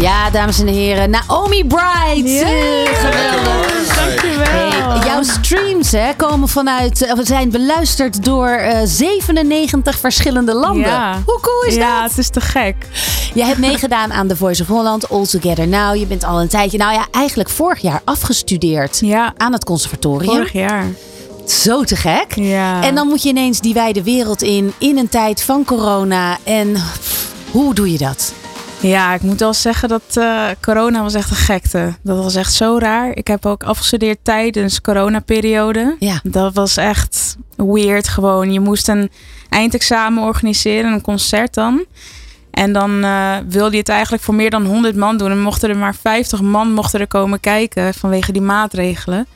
[0.00, 1.10] Ja, dames en heren.
[1.10, 2.26] Naomi Bright.
[2.26, 2.48] Eh,
[2.94, 3.94] geweldig.
[3.96, 4.44] Dankjewel.
[4.44, 10.82] Hey, jouw streams hè, komen vanuit, of zijn beluisterd door eh, 97 verschillende landen.
[10.90, 11.22] Ja.
[11.26, 12.08] Hoe cool is Ja, dat?
[12.10, 12.74] het is te gek.
[13.34, 15.96] Je hebt meegedaan aan The Voice of Holland, All Together Now.
[15.96, 19.02] Je bent al een tijdje, nou ja, eigenlijk vorig jaar afgestudeerd
[19.36, 20.34] aan het conservatorium.
[20.34, 20.86] Vorig jaar.
[21.46, 22.34] Zo te gek.
[22.34, 22.82] Ja.
[22.82, 26.38] En dan moet je ineens die wijde wereld in, in een tijd van corona.
[26.44, 28.32] En pff, hoe doe je dat?
[28.80, 31.94] Ja, ik moet wel zeggen dat eh, corona was echt een gekte.
[32.02, 33.10] Dat was echt zo raar.
[33.16, 35.96] Ik heb ook afgestudeerd tijdens coronaperiode.
[35.98, 36.20] Ja.
[36.22, 38.52] Dat was echt weird gewoon.
[38.52, 39.10] Je moest een
[39.48, 41.84] eindexamen organiseren, een concert dan.
[42.50, 45.30] En dan eh, wilde je het eigenlijk voor meer dan 100 man doen.
[45.30, 49.26] En mochten er maar 50 man mochten er komen kijken vanwege die maatregelen.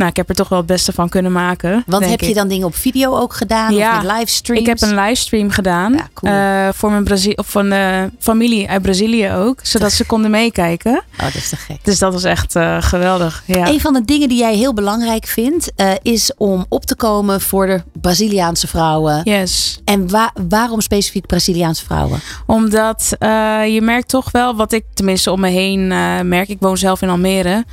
[0.00, 1.82] Nou, ik heb er toch wel het beste van kunnen maken.
[1.86, 3.74] Want heb je dan dingen op video ook gedaan?
[3.74, 4.60] Ja, of met livestreams?
[4.60, 5.94] Ik heb een livestream gedaan.
[6.22, 9.58] eh, voor mijn Brazi of van de familie uit Brazilië ook.
[9.62, 10.92] Zodat ze konden meekijken.
[11.12, 11.78] Oh, dat is te gek.
[11.84, 13.42] Dus dat was echt eh, geweldig.
[13.46, 13.68] Ja.
[13.68, 17.40] Een van de dingen die jij heel belangrijk vindt, eh, is om op te komen
[17.40, 19.20] voor de Braziliaanse vrouwen.
[19.24, 19.80] Yes.
[19.84, 22.20] En wa- waarom specifiek Braziliaanse vrouwen?
[22.46, 23.28] Omdat eh,
[23.74, 26.48] je merkt toch wel, wat ik tenminste om me heen eh, merk.
[26.48, 27.64] Ik woon zelf in Almere.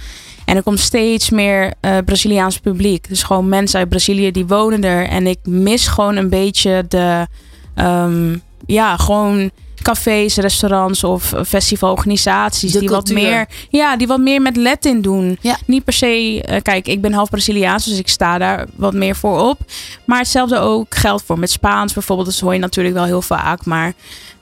[0.47, 3.09] En er komt steeds meer eh, Braziliaans publiek.
[3.09, 5.07] Dus gewoon mensen uit Brazilië die wonen er.
[5.07, 7.27] En ik mis gewoon een beetje de...
[7.75, 9.51] ehm, ja, gewoon
[9.93, 15.39] cafés, restaurants of festivalorganisaties De die wat meer ja, die wat meer met Latin doen.
[15.65, 19.15] Niet per se, eh, kijk, ik ben half Braziliaans, dus ik sta daar wat meer
[19.15, 19.59] voor op.
[20.05, 22.27] Maar hetzelfde ook geldt voor met Spaans bijvoorbeeld.
[22.29, 23.93] Dat hoor je natuurlijk wel heel vaak, maar...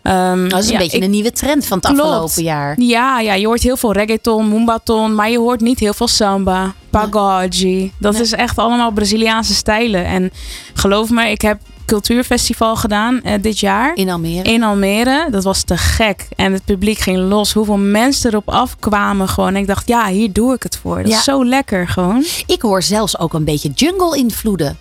[0.02, 2.02] ehm, Dat is een ja, beetje ik- een nieuwe trend van het Klopt.
[2.10, 2.80] afgelopen jaar.
[2.82, 6.74] Ja, ja, je hoort heel veel reggaeton, mumbaton, maar je hoort niet heel veel samba,
[6.89, 7.89] pagode.
[8.00, 10.06] Dat is echt allemaal Braziliaanse stijlen.
[10.06, 10.32] En
[10.74, 13.95] geloof me, ik heb cultuurfestival gedaan eh, dit jaar.
[13.95, 14.43] In Almere.
[14.51, 15.27] In Almere.
[15.31, 16.27] Dat was te gek.
[16.36, 17.53] En het publiek ging los.
[17.53, 19.49] Hoeveel mensen erop afkwamen gewoon.
[19.49, 20.97] En ik dacht, ja, hier doe ik het voor.
[20.97, 21.17] Dat Ja.
[21.17, 22.23] is zo lekker gewoon.
[22.45, 24.77] Ik hoor zelfs ook een beetje jungle-invloeden.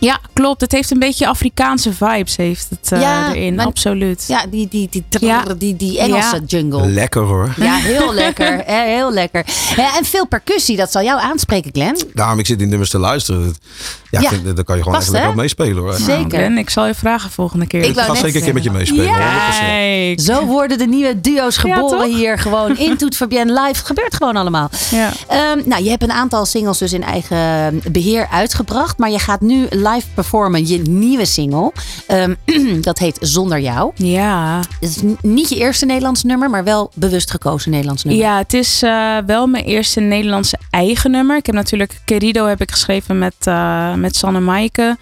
[0.00, 0.60] Ja, klopt.
[0.60, 3.54] Het heeft een beetje Afrikaanse vibes heeft het eh, Ja, erin.
[3.54, 4.24] maar- Absoluut.
[4.28, 6.42] Ja, die, die, die, trrr, die, die Engelse Ja.
[6.46, 6.86] jungle.
[6.88, 7.54] Lekker hoor.
[7.56, 8.62] Ja, heel lekker.
[8.66, 9.44] hè, heel lekker.
[9.76, 11.96] Ja, en veel percussie, dat zal jou aanspreken, Glenn.
[12.14, 13.44] Daarom, ik zit die nummers te luisteren.
[13.44, 13.58] Dat-
[14.10, 14.30] Ja, Ja.
[14.30, 15.28] ik vind, daar kan je gewoon Past, echt lekker hè?
[15.28, 15.94] op meespelen hoor.
[15.94, 16.38] Zeker.
[16.38, 17.82] Glenn, ik zal je vragen volgende keer.
[17.82, 19.04] Ik ga zeker een keer met je meespelen.
[19.04, 19.50] Ja.
[19.52, 19.58] 100%.
[19.58, 20.20] Kijk.
[20.20, 23.84] Zo worden de nieuwe duo's geboren hier gewoon in Toet Fabienne live.
[23.84, 24.70] Gebeurt gewoon allemaal.
[24.90, 25.12] Ja.
[25.28, 28.98] Ehm, nou, je hebt een aantal singles dus in eigen beheer uitgebracht.
[28.98, 31.72] Maar je gaat nu live performen je nieuwe single.
[32.06, 32.34] Ehm,
[32.80, 33.92] dat heet Zonder Jou.
[33.94, 34.60] Ja.
[34.80, 38.24] Het is niet je eerste Nederlands nummer, maar wel bewust gekozen Nederlands nummer.
[38.24, 41.36] Ja, het is eh, wel mijn eerste Nederlandse eigen nummer.
[41.36, 44.96] Ik heb natuurlijk Querido heb ik geschreven met, eh, met Sanne Maaike.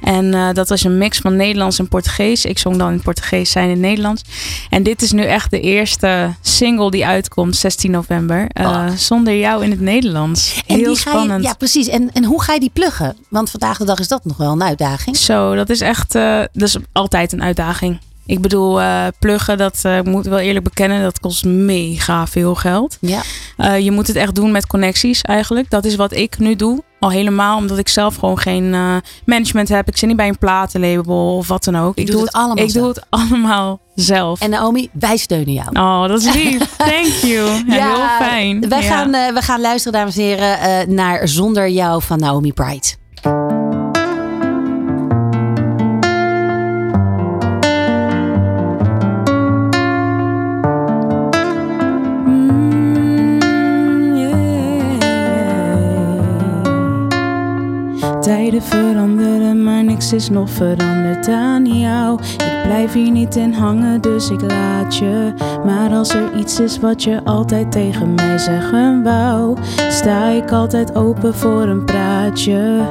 [0.00, 2.44] En eh, dat was een mix van Nederlands en Portugees.
[2.44, 4.22] Ik zong dan in Portugees, zij in Nederlands.
[4.70, 8.46] En dit is nu echt de eerste single die uitkomt, 16 november.
[8.48, 10.62] eh, Zonder jou in het Nederlands.
[10.66, 11.44] En Heel die ga je- spannend.
[11.44, 11.88] ja, precies.
[11.88, 13.16] En, en hoe ga je die pluggen?
[13.28, 15.16] Want vandaag de dag is dat nog wel een uitdaging.
[15.16, 17.98] Zo, dat is echt, eh, dat is altijd een uitdaging.
[18.26, 22.98] Ik bedoel, eh, pluggen, dat ik moet wel eerlijk bekennen, dat kost mega veel geld.
[23.00, 23.22] Ja.
[23.74, 25.70] Je moet het echt doen met connecties eigenlijk.
[25.70, 26.82] Dat is wat ik nu doe.
[27.00, 28.70] Al helemaal omdat ik zelf gewoon geen
[29.24, 29.88] management heb.
[29.88, 31.96] Ik zit niet bij een platenlabel of wat dan ook.
[31.96, 32.84] Ik doe het allemaal Ik zelf.
[32.84, 34.40] doe het allemaal zelf.
[34.40, 35.68] En Naomi, wij steunen jou.
[35.72, 36.76] Oh, dat is lief.
[36.76, 37.64] Thank you.
[37.66, 38.68] Ja, heel fijn.
[38.68, 38.88] Wij Ja.
[38.88, 42.86] gaan, we gaan luisteren, dames en heren, naar Zonder Jou van Naomi Pride.
[58.52, 62.20] Tijden veranderen, maar niks is nog veranderd aan jou.
[62.22, 65.32] Ik blijf hier niet in hangen, dus ik laat je.
[65.64, 69.56] Maar als er iets is wat je altijd tegen mij zeggen wou,
[69.88, 72.86] sta ik altijd open voor een praatje.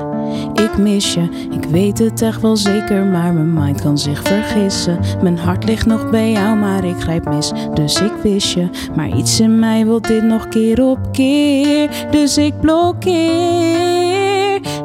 [0.53, 4.99] Ik mis je, ik weet het echt wel zeker, maar mijn mind kan zich vergissen.
[5.21, 8.69] Mijn hart ligt nog bij jou, maar ik grijp mis, dus ik wist je.
[8.95, 14.20] Maar iets in mij wil dit nog keer op keer, dus ik blokkeer.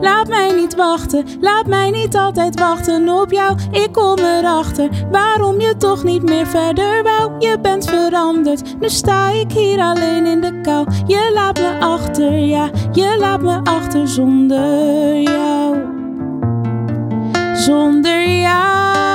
[0.00, 3.56] Laat mij niet wachten, laat mij niet altijd wachten op jou.
[3.70, 7.32] Ik kom erachter waarom je toch niet meer verder wou.
[7.38, 10.86] Je bent veranderd, nu sta ik hier alleen in de kou.
[11.06, 15.76] Je laat me achter, ja, je laat me achter zonder jou.
[17.54, 19.05] Zonder jou.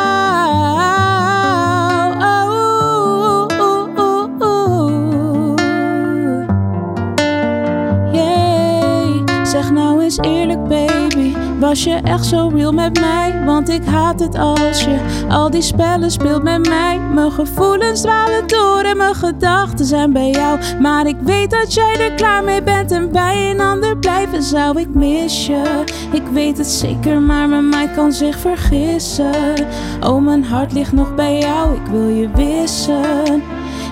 [9.52, 11.36] Zeg nou eens eerlijk, baby.
[11.60, 13.42] Was je echt zo real met mij?
[13.46, 17.00] Want ik haat het als je al die spellen speelt met mij.
[17.14, 20.60] Mijn gevoelens dwalen door en mijn gedachten zijn bij jou.
[20.80, 24.80] Maar ik weet dat jij er klaar mee bent en bij een ander blijven zou.
[24.80, 29.68] Ik mis je, ik weet het zeker, maar mijn mind kan zich vergissen.
[30.04, 33.44] Oh, mijn hart ligt nog bij jou, ik wil je wissen.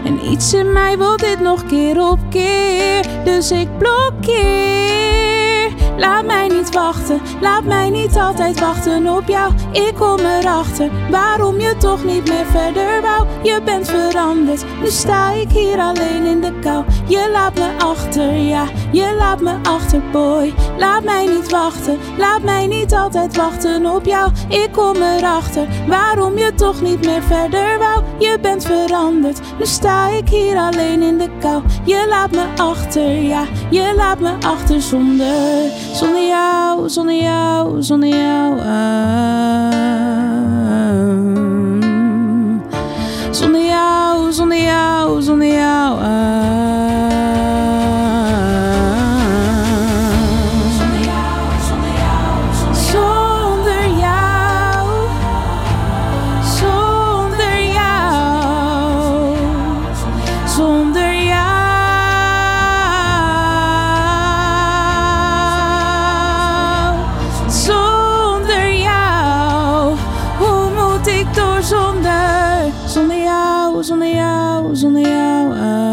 [0.04, 5.09] En iets in mij wil dit nog keer op keer, dus ik blokkeer.
[6.00, 9.54] Laat mij niet wachten, laat mij niet altijd wachten op jou.
[9.72, 13.28] Ik kom erachter waarom je toch niet meer verder wou.
[13.44, 14.66] je bent veranderd.
[14.82, 16.86] Nu sta ik hier alleen in de kou.
[17.08, 20.54] Je laat me achter, ja, je laat me achter, boy.
[20.78, 24.32] Laat mij niet wachten, laat mij niet altijd wachten op jou.
[24.48, 28.04] Ik kom erachter waarom je toch niet meer verder wou.
[28.20, 31.64] Je bent veranderd, nu sta ik hier alleen in de kou.
[31.84, 38.10] Je laat me achter, ja, je laat me achter zonder, zonder jou, zonder jou, zonder
[38.10, 38.60] jou.
[38.60, 39.80] ah.
[43.32, 45.98] Zonder jou, zonder jou, zonder jou.
[46.00, 46.79] Zonder
[71.70, 72.72] zonder?
[72.88, 75.54] Zonder jou, zonder jou, zonder jou.
[75.54, 75.88] ah.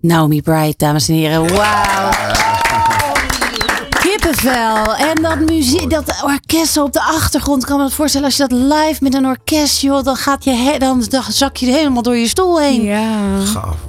[0.00, 1.54] Naomi Bright, dames en heren.
[1.54, 2.37] Wauw.
[4.42, 4.94] Kippenvel.
[4.96, 7.62] En dat muziek, dat orkest op de achtergrond.
[7.62, 10.44] Ik kan me het voorstellen als je dat live met een orkest, joh, dan, gaat
[10.44, 12.82] je he- dan, dan zak je helemaal door je stoel heen.
[12.84, 13.08] Ja.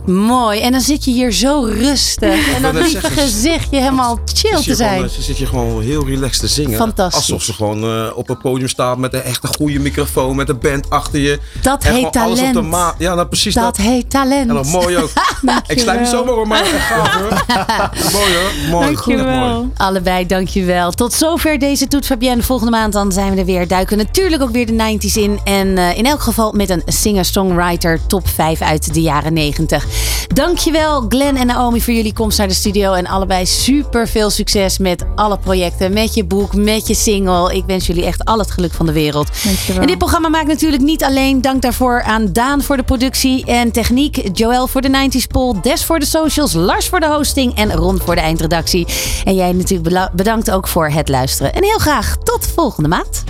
[0.06, 0.60] Mooi.
[0.60, 2.56] En dan zit je hier zo rustig.
[2.56, 4.94] En dan je zeggen, gezichtje helemaal chill te zijn.
[4.94, 6.78] gewoon, eh, zit je gewoon heel relaxed te zingen.
[6.78, 7.16] Fantastisch.
[7.20, 10.50] Alsof ze gewoon eh, op een podium staat met een echt een goede microfoon, met
[10.50, 11.40] een band achter je.
[11.62, 12.72] Dat En heet gewoon alles op de talent.
[12.72, 12.96] maat.
[12.98, 13.78] Ja, nou precies Dat dat.
[13.78, 14.50] heet talent.
[14.50, 15.10] En dat mooi ook.
[15.68, 17.30] Ik sluit niet zomaar op, maar gaaf hoor.
[18.20, 18.70] mooi hoor.
[18.70, 18.96] Mooi.
[18.96, 19.70] Goed, mooi.
[19.78, 20.92] Allebei, dankjewel.
[20.92, 22.44] Tot zover deze Toet Fabienne.
[22.44, 23.68] Volgende maand dan zijn we er weer.
[23.68, 25.40] Duiken natuurlijk ook weer de 90s in.
[25.44, 29.86] En eh, in elk geval met een singer-songwriter top 5 uit de jaren 90.
[30.34, 32.94] Dankjewel Glenn en Naomi voor jullie komst naar de studio.
[32.94, 35.94] En allebei super veel succes met alle projecten.
[35.94, 37.56] Met je boek, met je single.
[37.56, 39.30] Ik wens jullie echt al het geluk van de wereld.
[39.44, 39.82] Dankjewel.
[39.82, 41.42] En dit programma maakt natuurlijk niet alleen.
[41.42, 44.38] Dank daarvoor aan Daan voor de productie en techniek.
[44.38, 45.56] Joël voor de 90s poll.
[45.62, 46.54] Des voor de socials.
[46.54, 47.56] Lars voor de hosting.
[47.56, 48.88] En Ron voor de eindredactie.
[49.26, 51.54] En jij natuurlijk bela- bedankt ook voor het luisteren.
[51.54, 53.24] En heel graag tot volgende maand.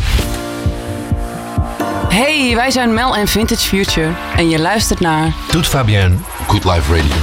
[2.10, 4.12] Hey, wij zijn Mel en Vintage Future.
[4.36, 5.34] En je luistert naar...
[5.52, 6.16] Toet Fabienne,
[6.48, 7.16] Good Life Radio.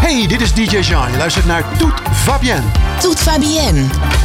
[0.00, 1.10] Hey, dit is DJ Jean.
[1.10, 2.66] Je luistert naar Toet Fabienne.
[3.00, 3.84] Toet Fabienne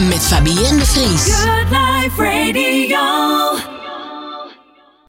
[0.09, 1.33] met Fabienne de Vries.
[1.33, 3.72] Good Life Radio.